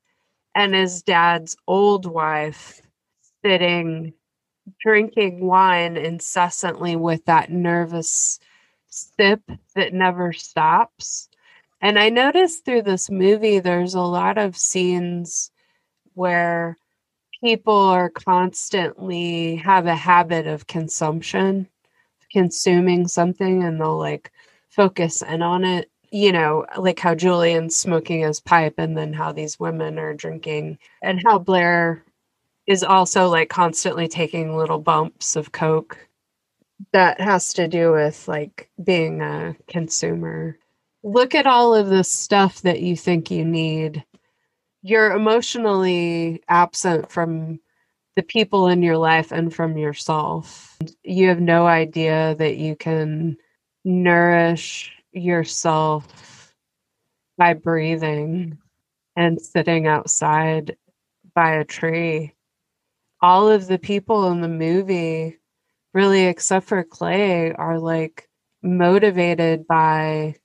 [0.56, 2.82] and his dad's old wife
[3.44, 4.14] sitting
[4.80, 8.40] drinking wine incessantly with that nervous
[8.88, 9.42] sip
[9.76, 11.30] that never stops
[11.82, 15.52] and i noticed through this movie there's a lot of scenes
[16.14, 16.78] where
[17.42, 21.68] people are constantly have a habit of consumption,
[22.32, 24.32] consuming something, and they'll like
[24.70, 25.90] focus in on it.
[26.12, 30.80] You know, like how Julian's smoking his pipe, and then how these women are drinking,
[31.02, 32.04] and how Blair
[32.68, 35.98] is also like constantly taking little bumps of Coke.
[36.94, 40.60] That has to do with like being a consumer.
[41.04, 44.04] Look at all of the stuff that you think you need
[44.88, 47.60] you're emotionally absent from
[48.16, 50.78] the people in your life and from yourself.
[51.04, 53.38] You have no idea that you can
[53.84, 56.54] nourish yourself
[57.38, 58.58] by breathing
[59.18, 60.78] and sitting outside
[61.36, 62.34] by a tree.
[63.22, 65.38] All of the people in the movie,
[65.94, 68.30] really, except for Clay, are like
[68.64, 70.36] motivated by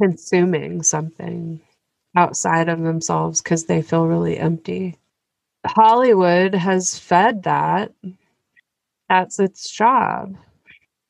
[0.00, 1.60] consuming something
[2.16, 4.98] outside of themselves because they feel really empty.
[5.66, 7.92] Hollywood has fed that.
[9.08, 10.36] That's its job.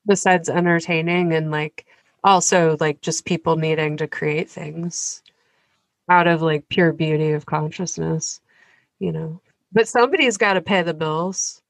[0.06, 1.86] Besides entertaining and like
[2.24, 5.22] also like just people needing to create things
[6.10, 8.40] out of like pure beauty of consciousness,
[9.00, 9.40] you know.
[9.72, 11.60] But somebody's got to pay the bills.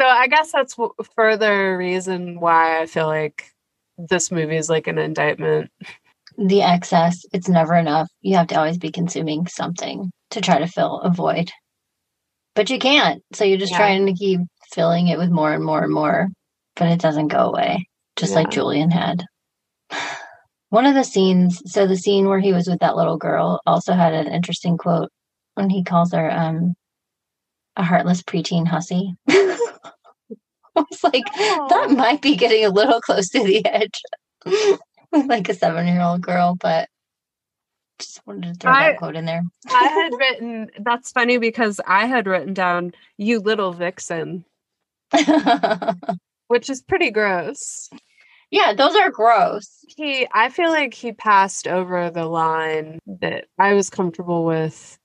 [0.00, 3.44] So I guess that's w- further reason why I feel like
[3.98, 5.70] this movie is like an indictment
[6.38, 10.66] the excess it's never enough you have to always be consuming something to try to
[10.66, 11.50] fill a void
[12.54, 13.78] but you can't so you're just yeah.
[13.78, 14.40] trying to keep
[14.72, 16.28] filling it with more and more and more
[16.76, 17.86] but it doesn't go away
[18.16, 18.38] just yeah.
[18.38, 19.24] like julian had
[20.70, 23.92] one of the scenes so the scene where he was with that little girl also
[23.92, 25.10] had an interesting quote
[25.54, 26.74] when he calls her um
[27.76, 29.14] a heartless preteen hussy
[30.74, 31.66] I was like, oh.
[31.68, 34.00] that might be getting a little close to the edge.
[35.12, 36.88] like a seven year old girl, but
[37.98, 39.42] just wanted to throw I, that quote in there.
[39.68, 44.44] I had written that's funny because I had written down you little vixen.
[46.48, 47.90] which is pretty gross.
[48.50, 49.84] Yeah, those are gross.
[49.88, 54.98] He I feel like he passed over the line that I was comfortable with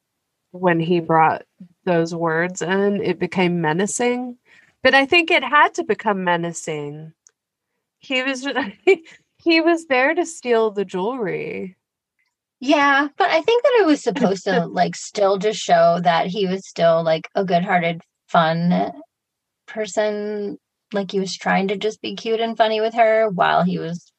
[0.52, 1.44] when he brought
[1.86, 3.02] those words in.
[3.02, 4.38] It became menacing.
[4.84, 7.14] But I think it had to become menacing.
[8.00, 8.48] He was
[9.38, 11.76] he was there to steal the jewelry.
[12.60, 16.48] Yeah, but I think that it was supposed to like still just show that he
[16.48, 18.92] was still like a good-hearted, fun
[19.68, 20.58] person.
[20.94, 24.12] Like he was trying to just be cute and funny with her while he was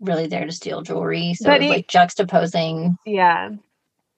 [0.00, 1.34] really there to steal jewelry.
[1.34, 3.50] So he, like juxtaposing, yeah,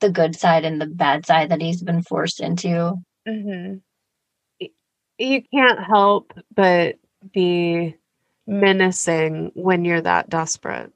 [0.01, 2.95] the good side and the bad side that he's been forced into.
[3.27, 3.77] Mm-hmm.
[5.19, 6.97] You can't help but
[7.33, 7.97] be
[8.47, 10.93] menacing when you're that desperate.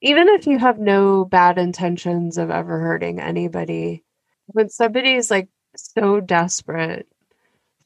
[0.00, 4.02] Even if you have no bad intentions of ever hurting anybody,
[4.46, 7.06] when somebody's like so desperate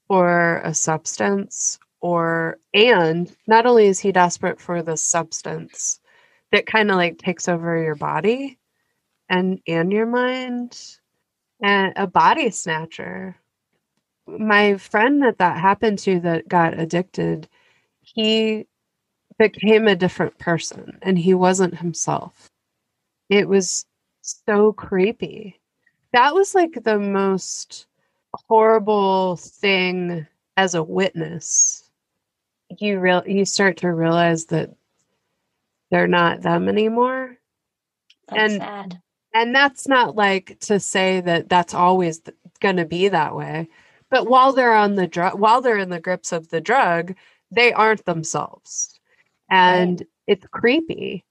[0.08, 6.00] for a substance or and not only is he desperate for the substance
[6.52, 8.58] that kind of like takes over your body
[9.28, 10.98] and and your mind
[11.62, 13.36] and a body snatcher.
[14.26, 17.48] My friend that that happened to that got addicted
[18.02, 18.66] he
[19.38, 22.50] became a different person and he wasn't himself.
[23.28, 23.86] It was
[24.22, 25.60] so creepy.
[26.12, 27.86] That was like the most
[28.48, 31.90] horrible thing as a witness.
[32.78, 34.70] You real you start to realize that
[35.90, 37.38] they're not them anymore.
[38.28, 39.02] That's and sad.
[39.36, 42.20] And that's not like to say that that's always
[42.60, 43.68] going to be that way
[44.10, 47.14] but while they're on the drug while they're in the grips of the drug
[47.50, 48.98] they aren't themselves
[49.50, 51.24] and it's creepy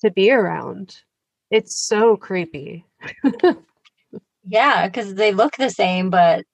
[0.00, 0.96] to be around
[1.50, 2.84] it's so creepy
[4.44, 6.44] Yeah, because they look the same, but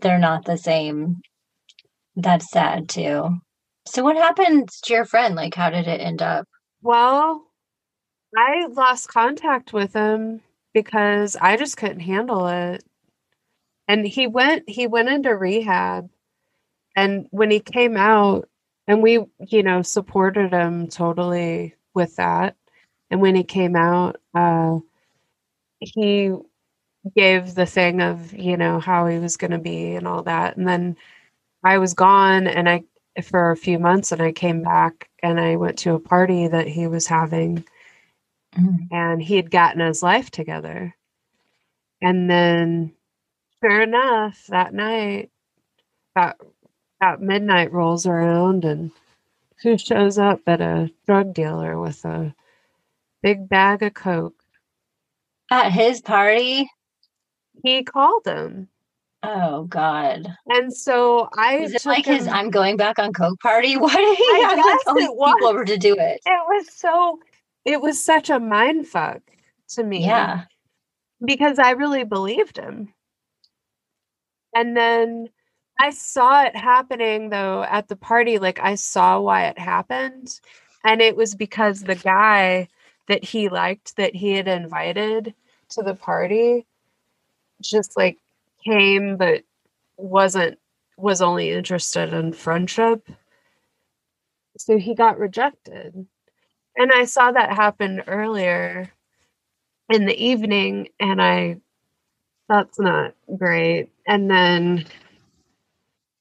[0.00, 1.20] they're not the same.
[2.14, 3.38] That's sad too.
[3.86, 5.34] So what happened to your friend?
[5.34, 6.46] Like, how did it end up?
[6.82, 7.45] well
[8.36, 10.40] i lost contact with him
[10.74, 12.84] because i just couldn't handle it.
[13.88, 16.10] And he went he went into rehab
[16.96, 18.48] and when he came out
[18.88, 22.56] and we you know supported him totally with that.
[23.10, 24.80] And when he came out uh
[25.80, 26.32] he
[27.16, 30.56] gave the thing of you know how he was going to be and all that.
[30.56, 30.96] And then
[31.64, 32.82] i was gone and i
[33.22, 36.68] for a few months and i came back and i went to a party that
[36.68, 37.64] he was having
[38.56, 38.88] Mm.
[38.90, 40.94] and he had gotten his life together.
[42.00, 42.92] And then,
[43.62, 45.30] sure enough, that night,
[46.14, 46.36] about,
[47.00, 48.90] about midnight rolls around, and
[49.62, 52.34] who shows up but a drug dealer with a
[53.22, 54.42] big bag of coke?
[55.50, 56.70] At his party?
[57.62, 58.68] He called him,
[59.22, 60.26] Oh God.
[60.46, 63.76] and so I Was it like his I'm going back on Coke party?
[63.76, 66.20] Why did he I have to guess tell these people over to do it?
[66.26, 67.18] It was so.
[67.66, 69.20] It was such a mind fuck
[69.70, 70.06] to me.
[70.06, 70.44] Yeah.
[71.24, 72.94] because I really believed him.
[74.54, 75.28] And then
[75.78, 78.38] I saw it happening though at the party.
[78.38, 80.40] Like I saw why it happened.
[80.84, 82.68] And it was because the guy
[83.08, 85.34] that he liked that he had invited
[85.70, 86.66] to the party
[87.62, 88.18] just like
[88.64, 89.42] came but
[89.96, 90.58] wasn't
[90.96, 93.08] was only interested in friendship.
[94.58, 96.06] So he got rejected.
[96.76, 98.90] And I saw that happen earlier
[99.88, 101.56] in the evening and I
[102.48, 103.90] that's not great.
[104.06, 104.86] And then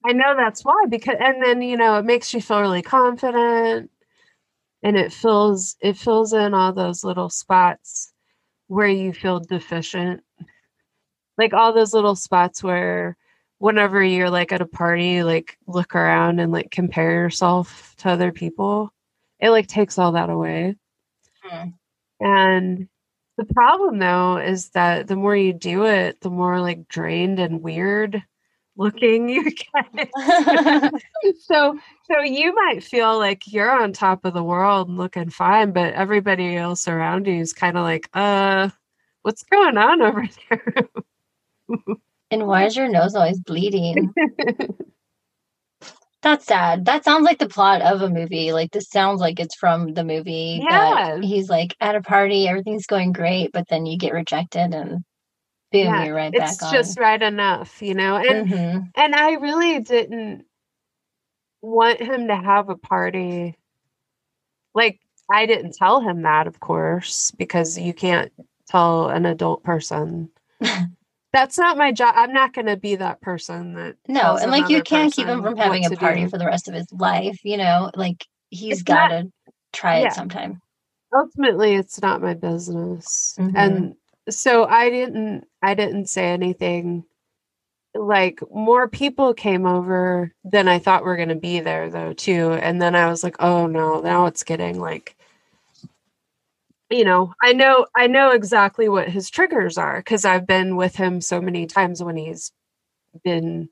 [0.06, 3.91] I know that's why because and then you know it makes you feel really confident
[4.84, 8.14] and it fills it fills in all those little spots
[8.68, 10.24] where you feel deficient.
[11.38, 13.18] Like all those little spots where
[13.60, 18.32] whenever you're like at a party, like look around and like compare yourself to other
[18.32, 18.93] people.
[19.40, 20.76] It like takes all that away.
[21.44, 21.70] Hmm.
[22.20, 22.88] And
[23.38, 27.62] the problem though is that the more you do it, the more like drained and
[27.62, 28.24] weird
[28.78, 30.10] looking you get.
[31.42, 31.78] so
[32.10, 35.94] so you might feel like you're on top of the world and looking fine, but
[35.94, 38.70] everybody else around you is kind of like, uh,
[39.24, 40.90] what's going on over there?
[42.32, 44.14] and why is your nose always bleeding?
[46.26, 46.86] That's sad.
[46.86, 48.52] That sounds like the plot of a movie.
[48.52, 50.66] Like this sounds like it's from the movie.
[50.68, 51.22] Yeah.
[51.22, 55.04] He's like at a party, everything's going great, but then you get rejected and boom,
[55.72, 56.50] Yeah, you're right back on.
[56.50, 58.16] it's back just right enough, you know?
[58.16, 58.26] on.
[58.26, 58.92] And Mhm.
[58.98, 60.46] and I really didn't
[61.62, 63.56] want him to have a party.
[64.74, 65.00] Like
[65.32, 68.32] I didn't tell him that, of course, because you can't
[68.68, 70.32] tell an adult person.
[71.36, 72.14] That's not my job.
[72.18, 75.44] I'm not going to be that person that No, and like you can't keep him
[75.44, 76.30] from having a party do.
[76.30, 77.92] for the rest of his life, you know?
[77.94, 79.30] Like he's got to
[79.74, 80.08] try Yeah.
[80.08, 80.62] it sometime.
[81.14, 83.52] ultimately it's not my business Mhm.
[83.56, 83.96] and
[84.30, 87.04] so i didn't i didn't say anything
[87.94, 92.52] like more people came over than i thought were going to be there though too
[92.54, 95.16] and then i was like oh no now it's getting like
[96.90, 100.96] you know i know i know exactly what his triggers are because i've been with
[100.96, 102.52] him so many times when he's
[103.24, 103.70] been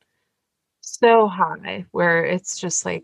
[0.82, 3.03] so high where it's just like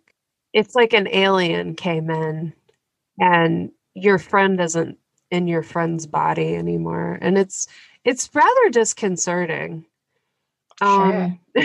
[0.53, 2.53] it's like an alien came in
[3.20, 4.97] and your friend isn't
[5.32, 7.68] in your friend's body anymore and it's
[8.03, 9.86] it's rather disconcerting
[10.82, 11.39] um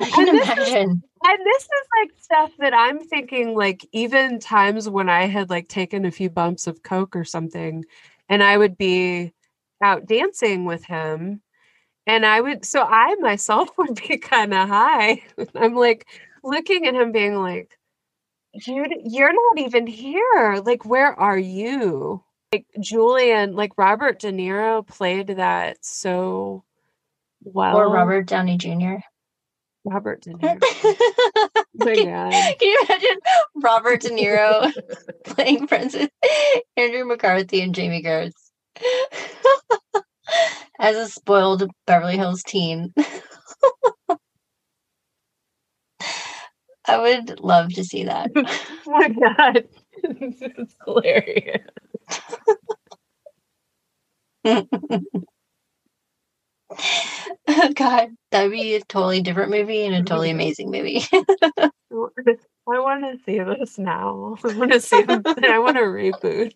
[0.00, 1.02] I can imagine.
[1.28, 5.66] And this is like stuff that I'm thinking, like, even times when I had like
[5.66, 7.84] taken a few bumps of Coke or something,
[8.28, 9.32] and I would be
[9.82, 11.42] out dancing with him.
[12.06, 15.22] And I would, so I myself would be kind of high.
[15.56, 16.06] I'm like
[16.44, 17.76] looking at him, being like,
[18.64, 20.62] dude, you're not even here.
[20.64, 22.22] Like, where are you?
[22.52, 26.62] Like, Julian, like Robert De Niro played that so
[27.42, 27.76] well.
[27.76, 28.98] or Robert Downey Jr.
[29.86, 30.60] Robert De Niro.
[30.60, 30.94] can,
[31.76, 32.54] Oh my God.
[32.58, 33.18] can you imagine
[33.62, 34.72] Robert De Niro
[35.24, 36.08] playing Princess
[36.76, 38.50] Andrew McCarthy and Jami Gertz
[40.78, 42.92] as a spoiled Beverly Hills teen?
[46.88, 48.30] I would love to see that.
[48.36, 49.64] Oh my god.
[50.04, 51.62] it's hilarious.
[57.74, 60.36] God, that'd be a totally different movie and a totally mm-hmm.
[60.36, 61.02] amazing movie.
[62.68, 64.36] I want to see this now.
[64.44, 66.52] I want to see This, I want to reboot.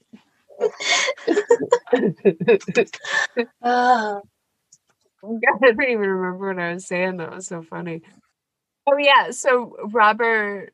[3.62, 4.22] Oh,
[5.22, 7.18] God, I don't even remember what I was saying.
[7.18, 8.03] That was so funny.
[8.86, 10.72] Oh yeah, so Robert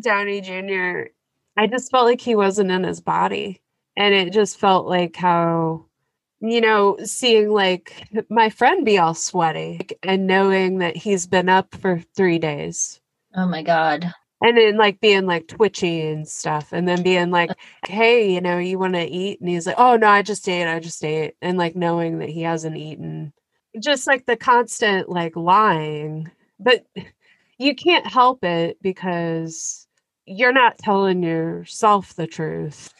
[0.00, 1.10] Downey Jr.
[1.56, 3.60] I just felt like he wasn't in his body,
[3.96, 5.86] and it just felt like how
[6.40, 11.74] you know seeing like my friend be all sweaty and knowing that he's been up
[11.74, 13.00] for three days.
[13.34, 14.12] Oh my God.
[14.42, 17.92] and then like being like twitchy and stuff and then being like uh-huh.
[17.92, 19.40] hey you know you want to eat?
[19.40, 22.28] And he's like oh no i just ate i just ate and like knowing that
[22.28, 23.32] he hasn't eaten.
[23.82, 26.30] Just like the constant like lying.
[26.58, 26.86] But
[27.58, 29.86] you can't help it because
[30.26, 32.92] you're not telling yourself the truth.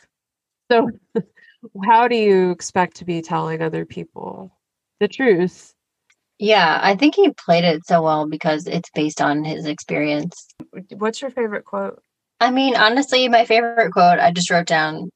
[0.71, 0.91] So
[1.85, 4.53] how do you expect to be telling other people
[5.01, 5.73] the truth
[6.39, 10.49] Yeah, I think he played it so well because it's based on his experience.
[10.91, 12.03] what's your favorite quote
[12.41, 15.11] I mean, honestly, my favorite quote, I just wrote down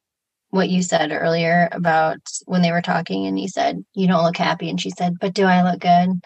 [0.51, 4.37] what you said earlier about when they were talking and you said, You don't look
[4.37, 4.69] happy.
[4.69, 6.21] And she said, But do I look good?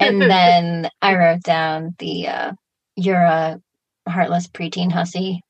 [0.00, 2.52] And then I wrote down the, uh,
[2.96, 3.60] You're a
[4.08, 5.42] heartless preteen hussy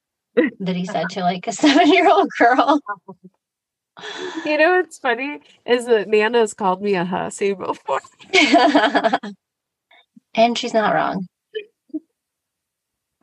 [0.61, 2.81] that he said to like a seven year old girl.
[4.45, 8.01] you know what's funny is that nana's called me a hussy before
[10.35, 11.27] and she's not wrong.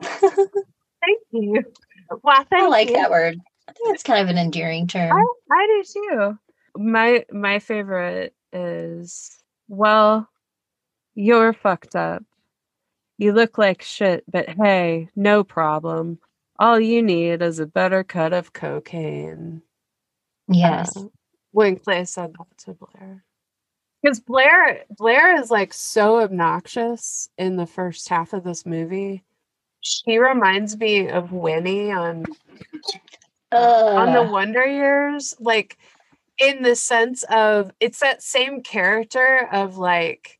[0.00, 1.62] Thank you.
[2.22, 2.94] Well, thank I like you.
[2.94, 3.38] that word.
[3.68, 5.12] I think it's kind of an endearing term.
[5.12, 6.38] I, I do too.
[6.76, 10.28] My my favorite is well,
[11.14, 12.22] you're fucked up.
[13.18, 16.18] You look like shit, but hey, no problem.
[16.58, 19.62] All you need is a better cut of cocaine.
[20.50, 20.96] Yes.
[20.96, 21.04] Uh,
[21.52, 23.24] when Clay said that to Blair.
[24.02, 29.24] Because Blair Blair is like so obnoxious in the first half of this movie.
[29.82, 32.24] She reminds me of Winnie on
[33.52, 35.76] on the Wonder Years, like
[36.38, 40.38] in the sense of it's that same character of like,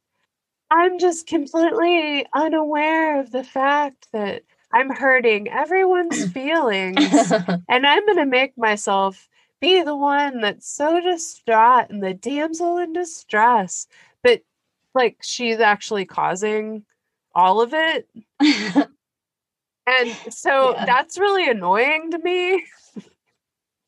[0.71, 4.43] I'm just completely unaware of the fact that
[4.73, 7.33] I'm hurting everyone's feelings
[7.69, 9.29] and I'm going to make myself
[9.61, 13.87] be the one that's so distraught and the damsel in distress.
[14.23, 14.43] But
[14.95, 16.85] like, she's actually causing
[17.35, 18.09] all of it.
[19.87, 20.85] And so Yeah.
[20.87, 22.65] that's really annoying to me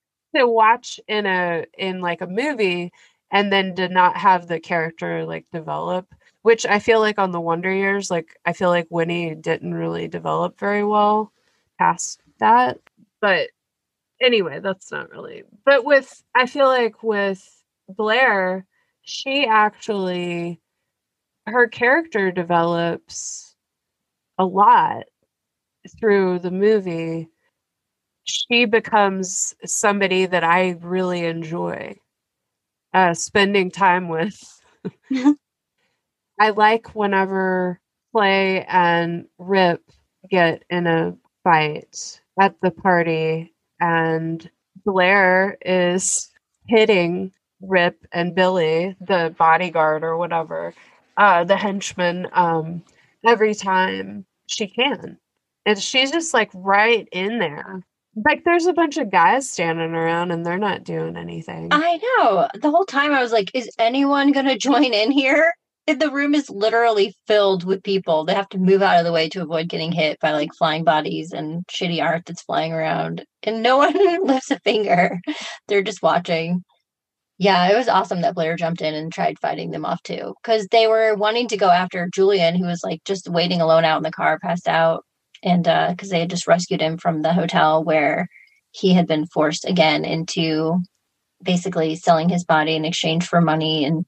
[0.37, 2.93] to watch in a in like a movie
[3.31, 6.07] and then to not have the character like develop,
[6.43, 10.09] which I feel like on the Wonder Years, like I feel like Winnie didn't really
[10.09, 11.33] develop very well
[11.79, 12.79] past that.
[13.21, 13.51] But
[14.23, 15.45] anyway, that's not really.
[15.65, 17.43] But with I feel like with
[17.89, 18.67] Blair,
[19.03, 20.61] she actually
[21.47, 23.55] her character develops
[24.39, 25.05] a lot
[25.99, 27.29] through the movie,
[28.25, 31.97] she becomes somebody that I really enjoy
[32.95, 34.63] uh, spending time with.
[36.39, 37.81] I like whenever
[38.13, 39.83] Clay and Rip
[40.31, 43.52] get in a fight at the party,
[43.83, 44.49] and
[44.87, 46.31] Blair is
[46.69, 50.73] hitting Rip and Billy, the bodyguard or whatever,
[51.19, 52.83] uh, the henchman, um,
[53.25, 55.19] every time she can
[55.67, 57.83] and she's just like right in there.
[58.27, 61.69] Like there's a bunch of guys standing around and they're not doing anything.
[61.71, 62.49] I know.
[62.61, 65.53] The whole time I was like, is anyone going to join in here?
[65.87, 68.25] The room is literally filled with people.
[68.25, 70.85] They have to move out of the way to avoid getting hit by like flying
[70.85, 73.25] bodies and shitty art that's flying around.
[73.43, 75.21] And no one lifts a finger.
[75.67, 76.63] They're just watching.
[77.39, 80.35] Yeah, it was awesome that Blair jumped in and tried fighting them off too.
[80.43, 83.97] Because they were wanting to go after Julian, who was like just waiting alone out
[83.97, 85.05] in the car, passed out.
[85.43, 88.29] And uh, because they had just rescued him from the hotel where
[88.71, 90.79] he had been forced again into
[91.43, 94.05] basically selling his body in exchange for money and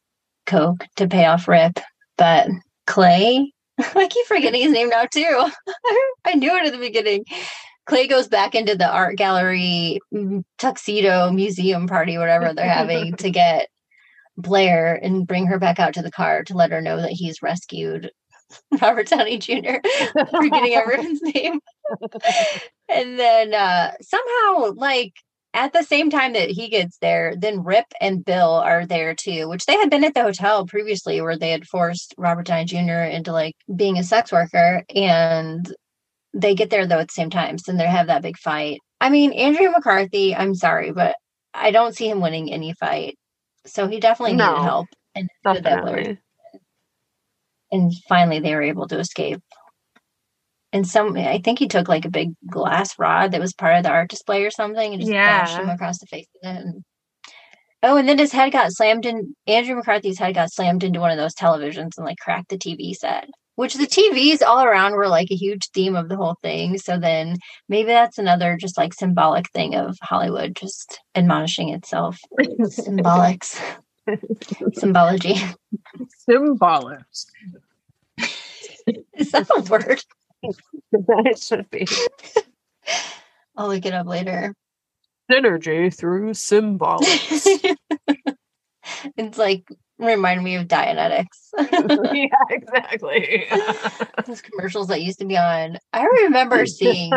[0.46, 1.78] coke to pay off Rip.
[2.16, 2.48] But
[2.86, 5.50] Clay, I keep forgetting his name now too.
[6.24, 7.24] I knew it at the beginning.
[7.86, 13.30] Clay goes back into the art gallery mm, tuxedo museum party, whatever they're having, to
[13.32, 13.68] get
[14.36, 17.42] Blair and bring her back out to the car to let her know that he's
[17.42, 18.10] rescued
[18.80, 19.76] Robert Downey Jr.
[20.30, 21.60] forgetting everyone's name.
[22.88, 25.12] and then uh, somehow, like
[25.54, 29.48] at the same time that he gets there, then Rip and Bill are there too,
[29.48, 33.04] which they had been at the hotel previously where they had forced Robert Downey Jr.
[33.04, 34.82] into like being a sex worker.
[34.94, 35.72] And
[36.34, 37.58] they get there though at the same time.
[37.58, 38.80] So then they have that big fight.
[39.00, 41.14] I mean, Andrew McCarthy, I'm sorry, but
[41.54, 43.16] I don't see him winning any fight.
[43.64, 44.86] So he definitely no, needed help.
[45.14, 46.18] And definitely.
[47.70, 49.40] And finally they were able to escape.
[50.74, 53.84] And some I think he took like a big glass rod that was part of
[53.84, 55.44] the art display or something and just yeah.
[55.44, 56.56] bashed him across the face with it.
[56.56, 56.84] And,
[57.82, 61.12] oh, and then his head got slammed in Andrew McCarthy's head got slammed into one
[61.12, 65.08] of those televisions and like cracked the TV set which the TVs all around were
[65.08, 66.78] like a huge theme of the whole thing.
[66.78, 67.36] So then
[67.68, 72.18] maybe that's another just like symbolic thing of Hollywood just admonishing itself.
[72.40, 73.60] Symbolics.
[74.74, 75.36] Symbology.
[76.28, 77.26] Symbolics.
[79.14, 80.02] Is that a word?
[80.92, 81.86] It should be.
[83.56, 84.54] I'll look it up later.
[85.30, 87.46] Synergy through symbolics.
[89.16, 89.66] it's like
[89.98, 91.50] remind me of Dianetics.
[92.12, 93.46] yeah, exactly.
[94.26, 95.78] Those commercials that used to be on.
[95.92, 97.12] I remember seeing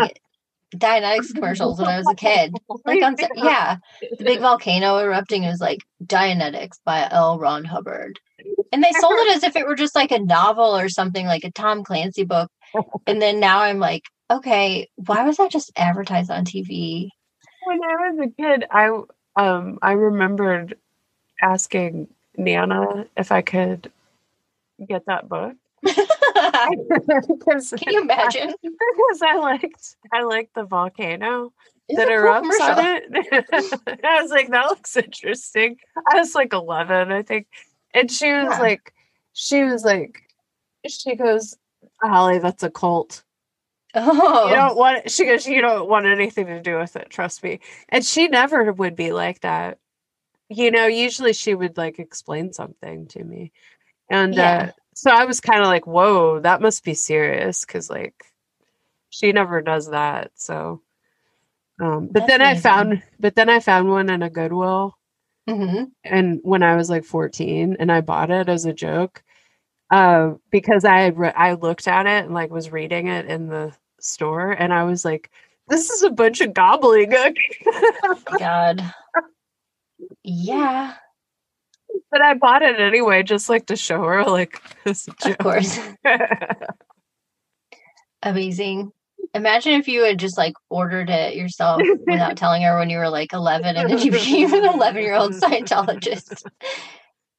[0.75, 2.53] Dianetics commercials when I was a kid.
[2.85, 3.77] Like on yeah,
[4.17, 7.39] the big volcano erupting is like Dianetics by L.
[7.39, 8.19] Ron Hubbard.
[8.71, 11.43] And they sold it as if it were just like a novel or something like
[11.43, 12.51] a Tom Clancy book.
[13.07, 17.09] And then now I'm like, okay, why was that just advertised on TV?
[17.65, 18.89] When I was a kid, I
[19.35, 20.77] um I remembered
[21.41, 23.91] asking Nana if I could
[24.87, 25.55] get that book.
[25.85, 25.95] Can
[27.93, 28.53] you imagine?
[28.61, 31.53] because I liked I liked the volcano
[31.89, 33.03] it's that erupts on it.
[34.03, 35.77] I was like, that looks interesting.
[36.11, 37.47] I was like eleven, I think.
[37.93, 38.59] And she was yeah.
[38.59, 38.93] like,
[39.33, 40.21] she was like,
[40.87, 41.55] she goes,
[42.01, 43.23] Holly, that's a cult.
[43.95, 44.49] Oh.
[44.49, 47.59] You don't want she goes, you don't want anything to do with it, trust me.
[47.89, 49.79] And she never would be like that
[50.49, 53.51] you know, usually she would like explain something to me.
[54.09, 54.69] And yeah.
[54.69, 58.15] uh, so I was kind of like, whoa, that must be serious because like
[59.09, 60.31] she never does that.
[60.35, 60.81] So,
[61.81, 62.57] um, but That's then amazing.
[62.57, 64.97] I found, but then I found one in a Goodwill.
[65.49, 65.83] Mm-hmm.
[66.03, 69.23] And when I was like 14 and I bought it as a joke,
[69.89, 73.47] uh, because I had re- I looked at it and like was reading it in
[73.47, 75.31] the store and I was like,
[75.67, 77.35] this is a bunch of gobbledygook.
[78.39, 78.93] God.
[80.23, 80.93] Yeah.
[82.11, 85.79] But I bought it anyway, just like to show her, like, this Of course.
[88.23, 88.91] Amazing.
[89.33, 93.09] Imagine if you had just like ordered it yourself without telling her when you were
[93.09, 96.43] like 11 and then you became an 11 year old Scientologist.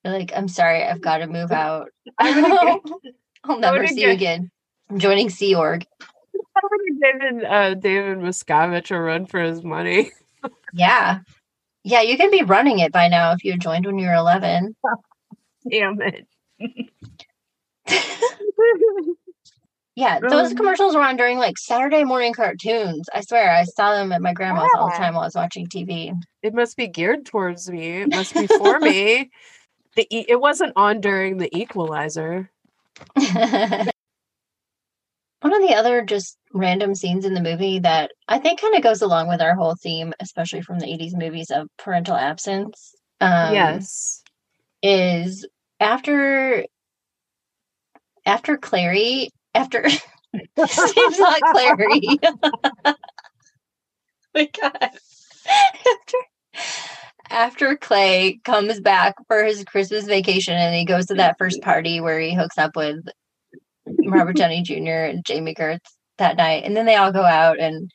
[0.05, 1.91] You're like, I'm sorry, I've got to move out.
[2.19, 4.51] I'll never see you again.
[4.91, 5.87] I'm joining Sea Org.
[7.01, 10.11] David, uh, David Miscavige a run for his money.
[10.73, 11.21] yeah.
[11.85, 14.75] Yeah, you can be running it by now if you joined when you were 11.
[15.71, 16.27] Damn it.
[19.95, 23.09] yeah, those commercials were on during like Saturday morning cartoons.
[23.15, 24.81] I swear, I saw them at my grandma's yeah.
[24.81, 26.13] all the time while I was watching TV.
[26.43, 28.03] It must be geared towards me.
[28.03, 29.31] It must be for me.
[29.99, 32.49] The e- it wasn't on during the Equalizer.
[33.17, 33.33] One
[35.53, 39.03] of the other just random scenes in the movie that I think kind of goes
[39.03, 42.95] along with our whole theme, especially from the 80s movies of parental absence.
[43.21, 44.23] Um, yes.
[44.85, 45.45] Is
[45.81, 46.65] after
[48.25, 49.89] after Clary, after
[50.69, 52.21] seems not Clary.
[52.85, 52.95] oh
[54.33, 54.91] my god.
[55.51, 56.19] After
[57.31, 62.01] after Clay comes back for his Christmas vacation and he goes to that first party
[62.01, 63.05] where he hooks up with
[64.07, 65.05] Robert Downey Jr.
[65.05, 65.81] and Jami Gertz
[66.19, 67.91] that night, and then they all go out, and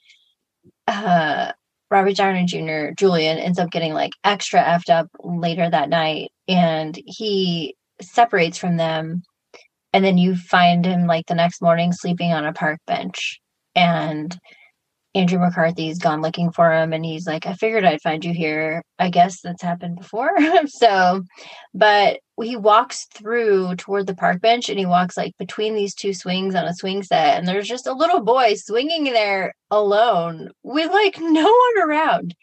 [0.88, 1.52] uh,
[1.92, 2.94] Robert Downey Jr.
[2.98, 8.78] Julian ends up getting like extra effed up later that night, and he separates from
[8.78, 9.24] them,
[9.92, 13.40] and then you find him like the next morning sleeping on a park bench,
[13.76, 14.38] and
[15.16, 18.84] Andrew McCarthy's gone looking for him and he's like, I figured I'd find you here.
[18.98, 20.32] I guess that's happened before.
[20.66, 21.24] so,
[21.74, 26.16] but he walks through toward the park bench and he walks like between these two
[26.16, 27.38] swings on a swing set.
[27.38, 32.36] And there's just a little boy swinging there alone with like no one around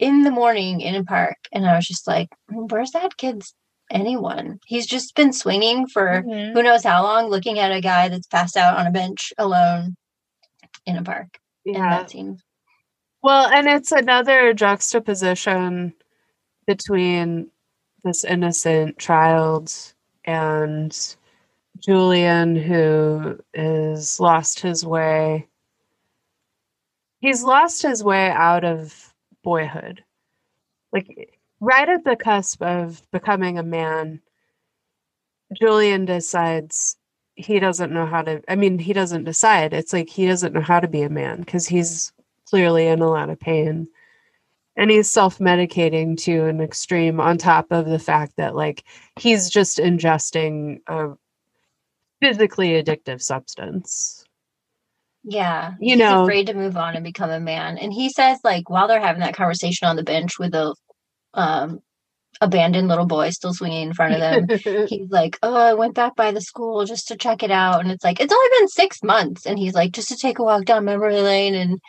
[0.00, 1.36] in the morning in a park.
[1.52, 3.54] And I was just like, where's that kid's
[3.92, 4.58] anyone?
[4.66, 6.52] He's just been swinging for mm-hmm.
[6.52, 9.94] who knows how long, looking at a guy that's passed out on a bench alone
[10.84, 11.98] in a park yeah.
[11.98, 12.40] that scene.
[13.22, 15.94] Well, and it's another juxtaposition
[16.66, 17.50] between
[18.04, 19.72] this innocent child
[20.24, 21.16] and
[21.78, 25.48] Julian, who is lost his way.
[27.20, 29.14] He's lost his way out of
[29.44, 30.02] boyhood.
[30.92, 34.20] Like, right at the cusp of becoming a man,
[35.60, 36.96] Julian decides
[37.34, 39.72] he doesn't know how to i mean he doesn't decide.
[39.72, 42.12] It's like he doesn't know how to be a man because he's
[42.46, 43.88] clearly in a lot of pain.
[44.76, 48.84] And he's self-medicating to an extreme on top of the fact that like
[49.18, 51.10] he's just ingesting a
[52.20, 54.24] physically addictive substance.
[55.24, 56.24] Yeah you know.
[56.24, 57.78] afraid to move on and become a man.
[57.78, 60.74] And he says like while they're having that conversation on the bench with the
[61.34, 61.80] um
[62.40, 64.86] abandoned little boy still swinging in front of them.
[64.88, 67.80] he's like, Oh, I went back by the school just to check it out.
[67.80, 69.46] And it's like, It's only been six months.
[69.46, 71.54] And he's like, Just to take a walk down memory lane.
[71.54, 71.80] And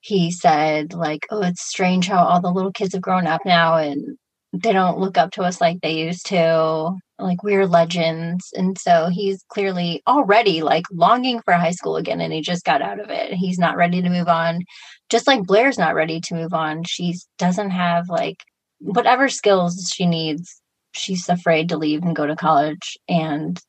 [0.00, 3.76] he said, like, Oh, it's strange how all the little kids have grown up now
[3.76, 4.18] and
[4.52, 6.94] they don't look up to us like they used to.
[7.20, 8.52] Like, we're legends.
[8.56, 12.20] And so he's clearly already like longing for high school again.
[12.20, 13.32] And he just got out of it.
[13.32, 14.60] He's not ready to move on.
[15.08, 16.84] Just like Blair's not ready to move on.
[16.84, 18.44] She doesn't have like
[18.80, 20.60] whatever skills she needs,
[20.92, 22.96] she's afraid to leave and go to college.
[23.08, 23.60] And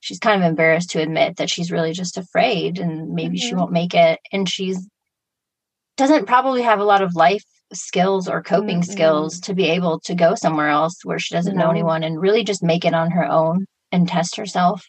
[0.00, 3.48] she's kind of embarrassed to admit that she's really just afraid and maybe mm-hmm.
[3.48, 4.20] she won't make it.
[4.32, 4.88] And she's
[5.96, 8.92] doesn't probably have a lot of life skills or coping mm-hmm.
[8.92, 11.64] skills to be able to go somewhere else where she doesn't no.
[11.64, 14.84] know anyone and really just make it on her own and test herself.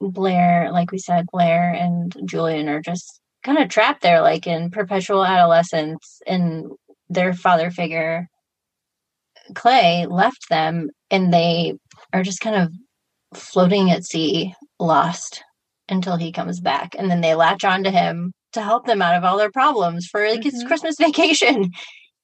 [0.00, 4.70] Blair, like we said, Blair and Julian are just kind of trapped there, like in
[4.70, 6.70] perpetual adolescence, and
[7.08, 8.28] their father figure
[9.54, 11.74] Clay left them and they
[12.12, 12.72] are just kind of
[13.34, 15.42] floating at sea, lost
[15.88, 16.94] until he comes back.
[16.98, 20.06] And then they latch on to him to help them out of all their problems
[20.06, 20.50] for like mm-hmm.
[20.50, 21.70] his Christmas vacation.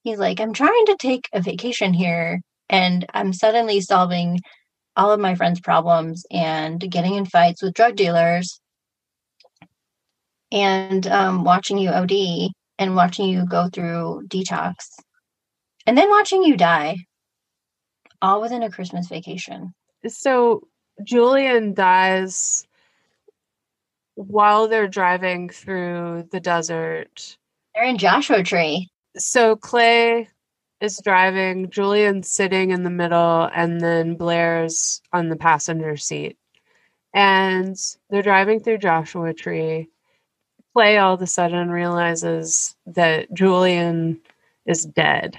[0.03, 4.41] He's like, I'm trying to take a vacation here and I'm suddenly solving
[4.97, 8.61] all of my friends' problems and getting in fights with drug dealers
[10.51, 14.75] and um, watching you OD and watching you go through detox
[15.87, 16.97] and then watching you die
[18.23, 19.75] all within a Christmas vacation.
[20.07, 20.67] So
[21.05, 22.67] Julian dies
[24.15, 27.37] while they're driving through the desert.
[27.75, 28.91] They're in Joshua Tree.
[29.17, 30.29] So Clay
[30.81, 36.39] is driving, Julian's sitting in the middle, and then Blair's on the passenger seat.
[37.15, 37.77] And
[38.11, 39.89] they're driving through Joshua Tree.
[40.75, 44.21] Clay all of a sudden realizes that Julian
[44.67, 45.39] is dead.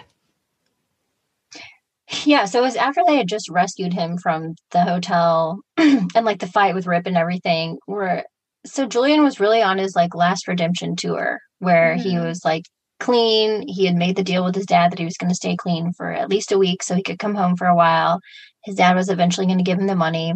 [2.23, 6.39] Yeah, so it was after they had just rescued him from the hotel and like
[6.39, 7.77] the fight with Rip and everything.
[7.85, 8.25] Where
[8.65, 12.09] so Julian was really on his like last redemption tour where mm-hmm.
[12.09, 12.63] he was like
[12.99, 13.67] clean.
[13.67, 15.91] He had made the deal with his dad that he was going to stay clean
[15.93, 18.19] for at least a week so he could come home for a while.
[18.63, 20.33] His dad was eventually going to give him the money.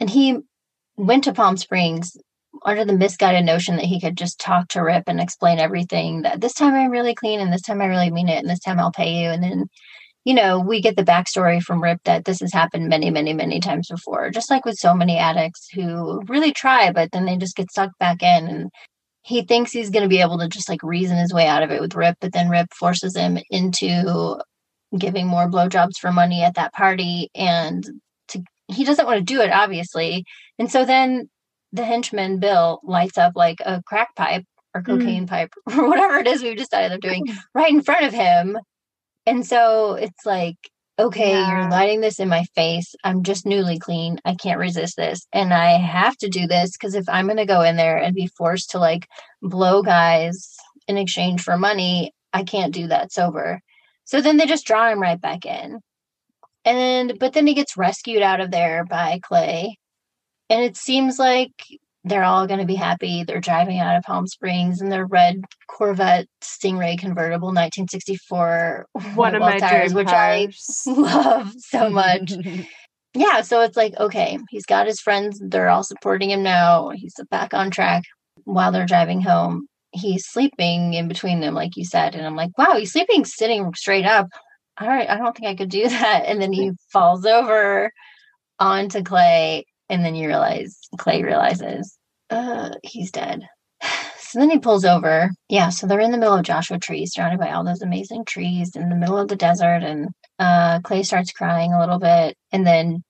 [0.00, 0.38] And he
[0.96, 2.16] went to Palm Springs
[2.64, 6.40] under the misguided notion that he could just talk to Rip and explain everything that
[6.40, 8.78] this time I'm really clean and this time I really mean it and this time
[8.78, 9.30] I'll pay you.
[9.30, 9.68] And then
[10.24, 13.58] you know, we get the backstory from Rip that this has happened many, many, many
[13.58, 17.56] times before, just like with so many addicts who really try, but then they just
[17.56, 18.46] get sucked back in.
[18.46, 18.70] And
[19.22, 21.70] he thinks he's going to be able to just like reason his way out of
[21.70, 24.38] it with Rip, but then Rip forces him into
[24.96, 27.30] giving more blowjobs for money at that party.
[27.34, 27.84] And
[28.28, 30.24] to, he doesn't want to do it, obviously.
[30.58, 31.28] And so then
[31.72, 34.86] the henchman, Bill, lights up like a crack pipe or mm.
[34.86, 35.28] cocaine mm.
[35.28, 38.56] pipe or whatever it is we've decided they're doing right in front of him
[39.26, 40.56] and so it's like,
[40.98, 41.62] okay, yeah.
[41.62, 42.94] you're lighting this in my face.
[43.04, 44.18] I'm just newly clean.
[44.24, 45.26] I can't resist this.
[45.32, 48.14] And I have to do this because if I'm going to go in there and
[48.14, 49.06] be forced to like
[49.40, 50.56] blow guys
[50.88, 53.60] in exchange for money, I can't do that sober.
[54.04, 55.80] So then they just draw him right back in.
[56.64, 59.78] And but then he gets rescued out of there by Clay.
[60.48, 61.52] And it seems like
[62.04, 63.22] they're all going to be happy.
[63.22, 69.40] They're driving out of Palm Springs in their red Corvette Stingray convertible 1964 one of
[69.40, 70.82] my tires, which cars.
[70.86, 72.32] I love so much.
[73.14, 75.40] yeah, so it's like okay, he's got his friends.
[75.40, 76.90] They're all supporting him now.
[76.90, 78.04] He's back on track
[78.44, 79.66] while they're driving home.
[79.92, 82.14] he's sleeping in between them, like you said.
[82.14, 84.28] And I'm like, wow, he's sleeping sitting straight up.
[84.80, 86.24] All right, I don't think I could do that.
[86.26, 87.92] And then he falls over
[88.58, 89.66] onto Clay.
[89.92, 91.98] And then you realize Clay realizes
[92.30, 93.46] uh, he's dead.
[94.32, 95.30] So then he pulls over.
[95.50, 98.74] Yeah, so they're in the middle of Joshua trees, surrounded by all those amazing trees
[98.74, 99.82] in the middle of the desert.
[99.82, 100.08] And
[100.38, 102.34] uh, Clay starts crying a little bit.
[102.50, 103.04] And then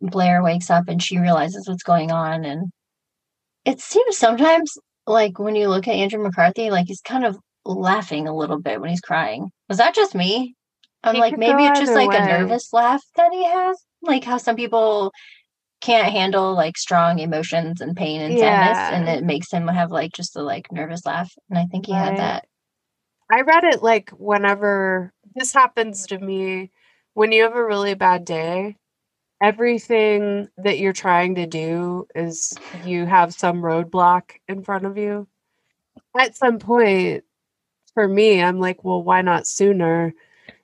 [0.00, 2.44] Blair wakes up and she realizes what's going on.
[2.44, 2.72] And
[3.64, 4.76] it seems sometimes
[5.06, 8.80] like when you look at Andrew McCarthy, like he's kind of laughing a little bit
[8.80, 9.52] when he's crying.
[9.68, 10.56] Was that just me?
[11.04, 12.16] I'm like, maybe it's just like way.
[12.16, 13.76] a nervous laugh that he has.
[14.02, 15.12] Like how some people
[15.84, 18.72] can't handle like strong emotions and pain and yeah.
[18.72, 21.30] sadness and it makes him have like just a like nervous laugh.
[21.50, 22.04] And I think he right.
[22.04, 22.46] had that.
[23.30, 26.70] I read it like whenever this happens to me
[27.12, 28.76] when you have a really bad day
[29.42, 32.54] everything that you're trying to do is
[32.86, 35.28] you have some roadblock in front of you.
[36.18, 37.24] At some point,
[37.92, 40.14] for me, I'm like, well, why not sooner?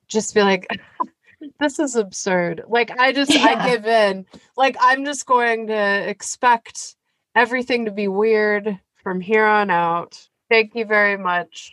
[0.08, 0.66] Just be like,
[1.58, 2.62] this is absurd.
[2.68, 3.44] Like, I just, yeah.
[3.44, 4.26] I give in.
[4.56, 6.96] Like, I'm just going to expect
[7.34, 10.28] everything to be weird from here on out.
[10.48, 11.72] Thank you very much.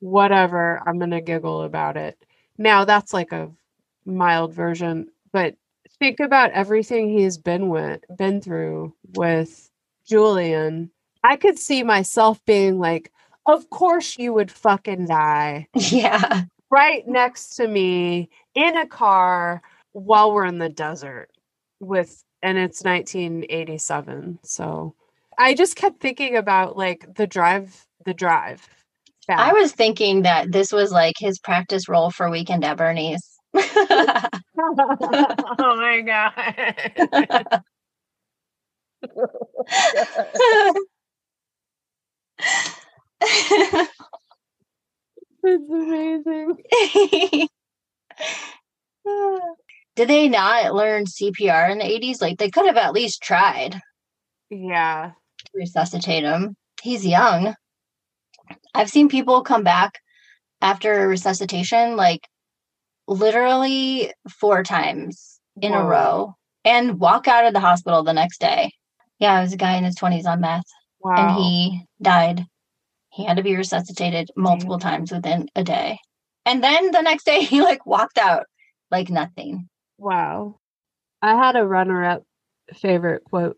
[0.00, 0.82] Whatever.
[0.86, 2.18] I'm going to giggle about it.
[2.58, 3.50] Now, that's like a
[4.04, 5.56] mild version, but
[5.98, 9.70] think about everything he's been with been through with
[10.06, 10.90] Julian,
[11.22, 13.10] I could see myself being like,
[13.46, 15.68] of course you would fucking die.
[15.76, 16.44] Yeah.
[16.74, 21.28] Right next to me in a car while we're in the desert
[21.78, 24.40] with and it's 1987.
[24.42, 24.96] So
[25.38, 28.68] I just kept thinking about like the drive the drive.
[29.28, 29.38] Back.
[29.38, 33.22] I was thinking that this was like his practice role for Weekend at Bernie's.
[33.54, 34.28] oh
[35.60, 37.62] my god.
[45.44, 47.48] it's amazing.
[49.96, 52.20] Did they not learn CPR in the 80s?
[52.20, 53.80] Like they could have at least tried.
[54.50, 55.12] Yeah.
[55.54, 56.56] Resuscitate him.
[56.82, 57.54] He's young.
[58.74, 60.00] I've seen people come back
[60.60, 62.26] after resuscitation like
[63.06, 65.80] literally four times in Whoa.
[65.80, 66.34] a row
[66.64, 68.72] and walk out of the hospital the next day.
[69.18, 70.64] Yeah, it was a guy in his 20s on meth.
[71.00, 71.14] Wow.
[71.16, 72.46] And he died.
[73.14, 74.88] He had to be resuscitated multiple mm-hmm.
[74.88, 75.98] times within a day.
[76.44, 78.46] And then the next day he like walked out
[78.90, 79.68] like nothing.
[79.98, 80.58] Wow.
[81.22, 82.24] I had a runner up
[82.74, 83.56] favorite quote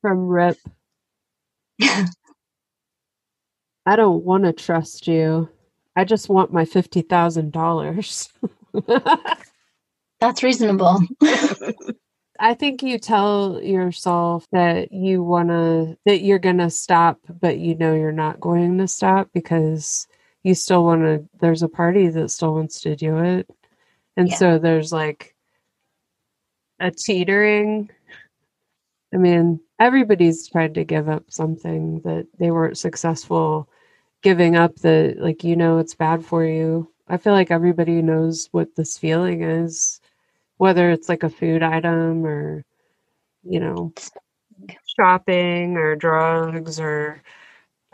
[0.00, 0.56] from Rip.
[1.82, 2.06] I
[3.96, 5.48] don't want to trust you.
[5.96, 8.28] I just want my fifty thousand dollars.
[10.20, 11.00] That's reasonable.
[12.40, 17.58] I think you tell yourself that you want to that you're going to stop but
[17.58, 20.08] you know you're not going to stop because
[20.42, 23.48] you still want to there's a party that still wants to do it.
[24.16, 24.36] And yeah.
[24.36, 25.34] so there's like
[26.80, 27.90] a teetering
[29.12, 33.68] I mean, everybody's tried to give up something that they weren't successful
[34.22, 36.90] giving up the like you know it's bad for you.
[37.08, 39.99] I feel like everybody knows what this feeling is,
[40.60, 42.62] whether it's like a food item or
[43.42, 43.94] you know
[44.98, 47.22] shopping or drugs or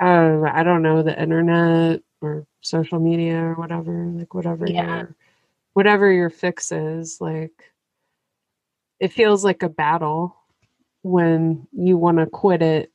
[0.02, 4.96] uh, I don't know the internet or social media or whatever like whatever yeah.
[4.96, 5.16] your
[5.74, 7.52] whatever your fix is like
[8.98, 10.34] it feels like a battle
[11.02, 12.90] when you want to quit it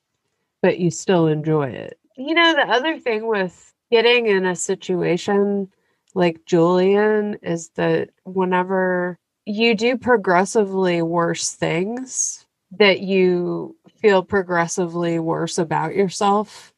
[0.61, 5.69] but you still enjoy it you know, the other thing with getting in a situation
[6.13, 12.45] like Julian is that whenever you do progressively worse things,
[12.77, 16.73] that you feel progressively worse about yourself.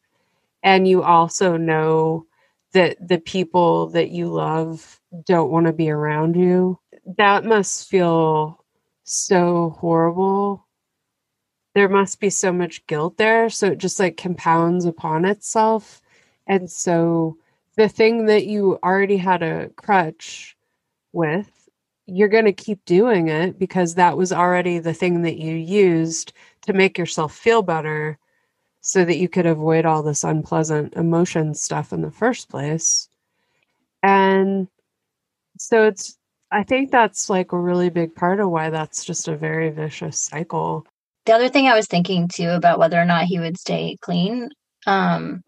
[0.62, 2.26] And you also know
[2.72, 6.78] that the people that you love don't want to be around you.
[7.16, 8.64] That must feel
[9.04, 10.64] so horrible
[11.74, 13.50] there must be so much guilt there.
[13.50, 16.00] So it just like compounds upon itself.
[16.46, 17.36] And so
[17.76, 20.56] the thing that you already had a crutch
[21.12, 21.63] with,
[22.06, 26.32] you're going to keep doing it because that was already the thing that you used
[26.62, 28.18] to make yourself feel better
[28.80, 33.08] so that you could avoid all this unpleasant emotion stuff in the first place.
[34.02, 34.68] And
[35.58, 36.18] so it's,
[36.50, 40.20] I think that's like a really big part of why that's just a very vicious
[40.20, 40.86] cycle
[41.26, 44.50] the other thing I was thinking too about whether or not he would stay clean,
[44.86, 45.42] um,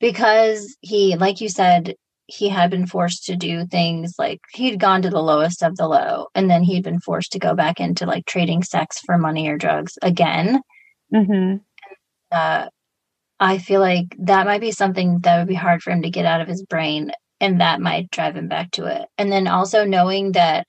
[0.00, 1.94] because he, like you said,
[2.26, 5.88] he had been forced to do things like he'd gone to the lowest of the
[5.88, 9.48] low, and then he'd been forced to go back into like trading sex for money
[9.48, 10.60] or drugs again.
[11.12, 11.56] Mm-hmm.
[12.32, 12.68] Uh,
[13.40, 16.24] I feel like that might be something that would be hard for him to get
[16.24, 19.06] out of his brain and that might drive him back to it.
[19.18, 20.66] And then also knowing that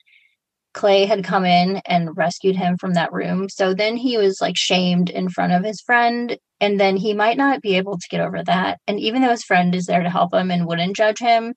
[0.73, 3.47] Clay had come in and rescued him from that room.
[3.47, 6.37] So then he was like shamed in front of his friend.
[6.61, 8.79] And then he might not be able to get over that.
[8.87, 11.53] And even though his friend is there to help him and wouldn't judge him,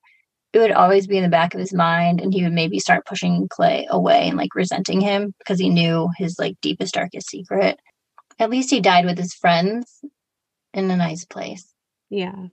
[0.53, 2.21] it would always be in the back of his mind.
[2.21, 6.09] And he would maybe start pushing Clay away and like resenting him because he knew
[6.17, 7.79] his like deepest, darkest secret.
[8.39, 10.05] At least he died with his friends
[10.75, 11.73] in a nice place.
[12.11, 12.47] Yeah.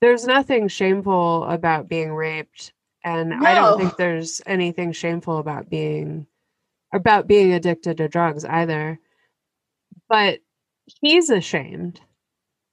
[0.00, 2.72] There's nothing shameful about being raped
[3.04, 3.46] and no.
[3.46, 6.26] I don't think there's anything shameful about being
[6.92, 8.98] about being addicted to drugs either.
[10.08, 10.40] But
[11.00, 12.00] he's ashamed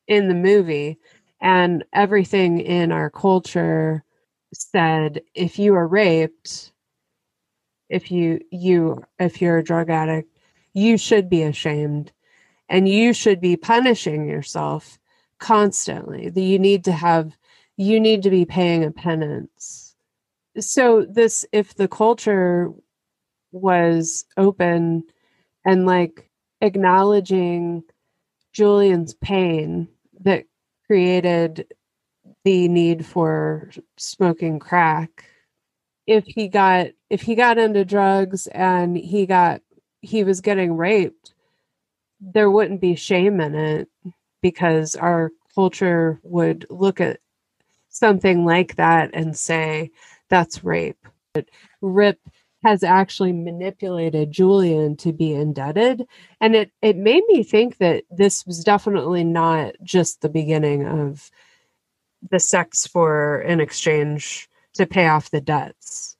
[0.07, 0.97] in the movie
[1.41, 4.03] and everything in our culture
[4.53, 6.71] said if you are raped
[7.89, 10.29] if you you if you're a drug addict
[10.73, 12.11] you should be ashamed
[12.69, 14.97] and you should be punishing yourself
[15.39, 17.35] constantly that you need to have
[17.77, 19.95] you need to be paying a penance.
[20.59, 22.71] So this if the culture
[23.51, 25.03] was open
[25.65, 26.29] and like
[26.61, 27.83] acknowledging
[28.55, 29.87] Julian's pain
[30.21, 30.45] that
[30.87, 31.67] created
[32.45, 35.25] the need for smoking crack
[36.07, 39.61] if he got if he got into drugs and he got
[40.01, 41.33] he was getting raped
[42.19, 43.89] there wouldn't be shame in it
[44.41, 47.19] because our culture would look at
[47.89, 49.91] something like that and say
[50.29, 51.07] that's rape.
[51.33, 51.45] But
[51.81, 52.19] Rip
[52.65, 56.07] has actually manipulated Julian to be indebted.
[56.41, 61.29] And it, it made me think that this was definitely not just the beginning of
[62.31, 66.17] the sex for an exchange to pay off the debts.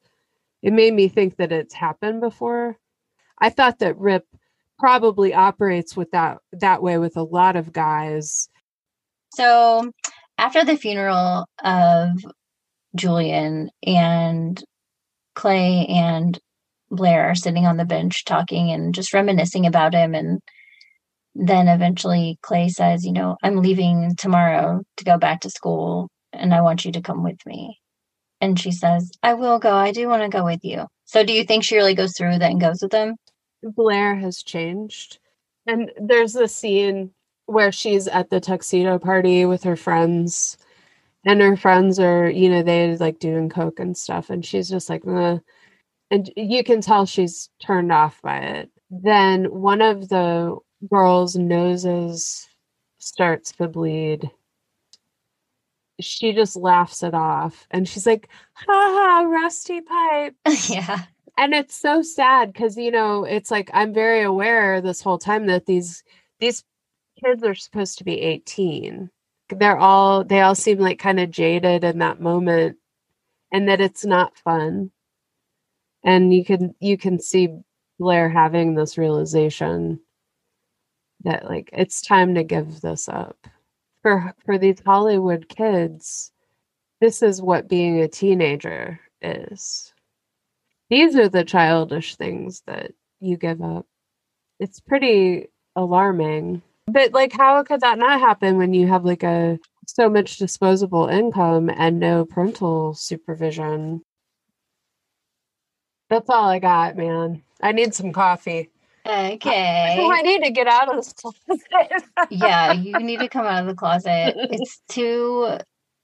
[0.62, 2.78] It made me think that it's happened before.
[3.40, 4.28] I thought that Rip
[4.78, 8.50] probably operates with that that way with a lot of guys.
[9.34, 9.92] So
[10.38, 12.24] after the funeral of
[12.96, 14.64] Julian and
[15.36, 16.40] Clay and
[16.90, 20.16] Blair are sitting on the bench talking and just reminiscing about him.
[20.16, 20.40] And
[21.36, 26.54] then eventually Clay says, You know, I'm leaving tomorrow to go back to school and
[26.54, 27.80] I want you to come with me.
[28.42, 29.74] And she says, I will go.
[29.74, 30.88] I do want to go with you.
[31.06, 33.16] So do you think she really goes through with it and goes with them?
[33.64, 35.20] Blair has changed.
[35.68, 37.12] And there's a scene
[37.46, 40.58] where she's at the tuxedo party with her friends
[41.26, 44.90] and her friends are you know they like doing coke and stuff and she's just
[44.90, 45.40] like Meh.
[46.12, 48.70] and you can tell she's turned off by it.
[48.90, 50.58] Then one of the
[50.90, 52.48] girls noses
[53.00, 54.30] starts to bleed.
[56.00, 60.36] She just laughs it off and she's like ha ha rusty pipe
[60.70, 61.04] yeah.
[61.38, 65.48] And it's so sad because you know it's like i'm very aware this whole time
[65.48, 66.04] that these
[66.40, 66.64] these
[67.24, 69.10] kids are supposed to be 18
[69.50, 72.78] they're all they all seem like kind of jaded in that moment
[73.52, 74.92] and that it's not fun.
[76.04, 77.50] And you can you can see
[78.00, 80.00] blair having this realization
[81.24, 83.48] that like it's time to give this up.
[84.02, 86.32] For for these hollywood kids
[87.02, 89.94] this is what being a teenager is.
[90.90, 93.86] These are the childish things that you give up.
[94.60, 99.60] It's pretty alarming but like, how could that not happen when you have like a
[99.88, 104.02] so much disposable income and no parental supervision?
[106.10, 107.44] That's all I got, man.
[107.62, 108.70] I need some coffee.
[109.06, 109.98] Okay.
[110.00, 112.04] I, I need to get out of this closet.
[112.30, 114.36] yeah, you need to come out of the closet.
[114.36, 115.58] It's too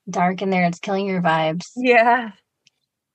[0.10, 0.66] dark in there.
[0.66, 1.66] It's killing your vibes.
[1.76, 2.32] Yeah.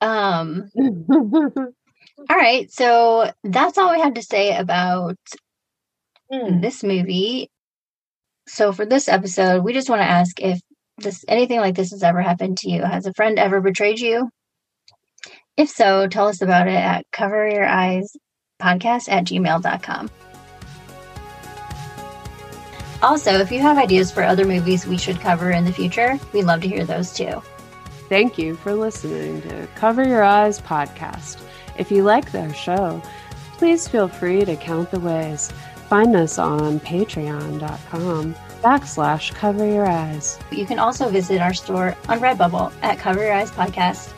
[0.01, 5.17] Um all right, so that's all we had to say about
[6.31, 6.61] mm.
[6.61, 7.49] this movie.
[8.47, 10.59] So for this episode, we just want to ask if
[10.97, 12.83] this anything like this has ever happened to you.
[12.83, 14.29] Has a friend ever betrayed you?
[15.57, 18.11] If so, tell us about it at cover your eyes
[18.61, 20.09] podcast at gmail.com.
[23.03, 26.45] Also, if you have ideas for other movies we should cover in the future, we'd
[26.45, 27.41] love to hear those too.
[28.09, 31.39] Thank you for listening to Cover Your Eyes podcast.
[31.77, 33.01] If you like their show,
[33.57, 35.51] please feel free to count the ways.
[35.89, 40.37] Find us on patreon.com backslash cover your eyes.
[40.51, 44.13] You can also visit our store on Redbubble at Cover Your Eyes Podcast.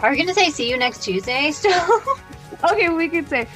[0.00, 2.00] Are we going to say see you next Tuesday still?
[2.70, 3.48] okay, we could say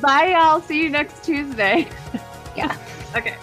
[0.00, 0.60] bye, y'all.
[0.60, 1.88] See you next Tuesday.
[2.56, 2.76] yeah.
[3.16, 3.36] okay.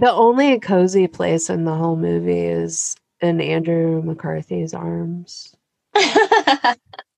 [0.00, 5.56] The only cozy place in the whole movie is in Andrew McCarthy's arms.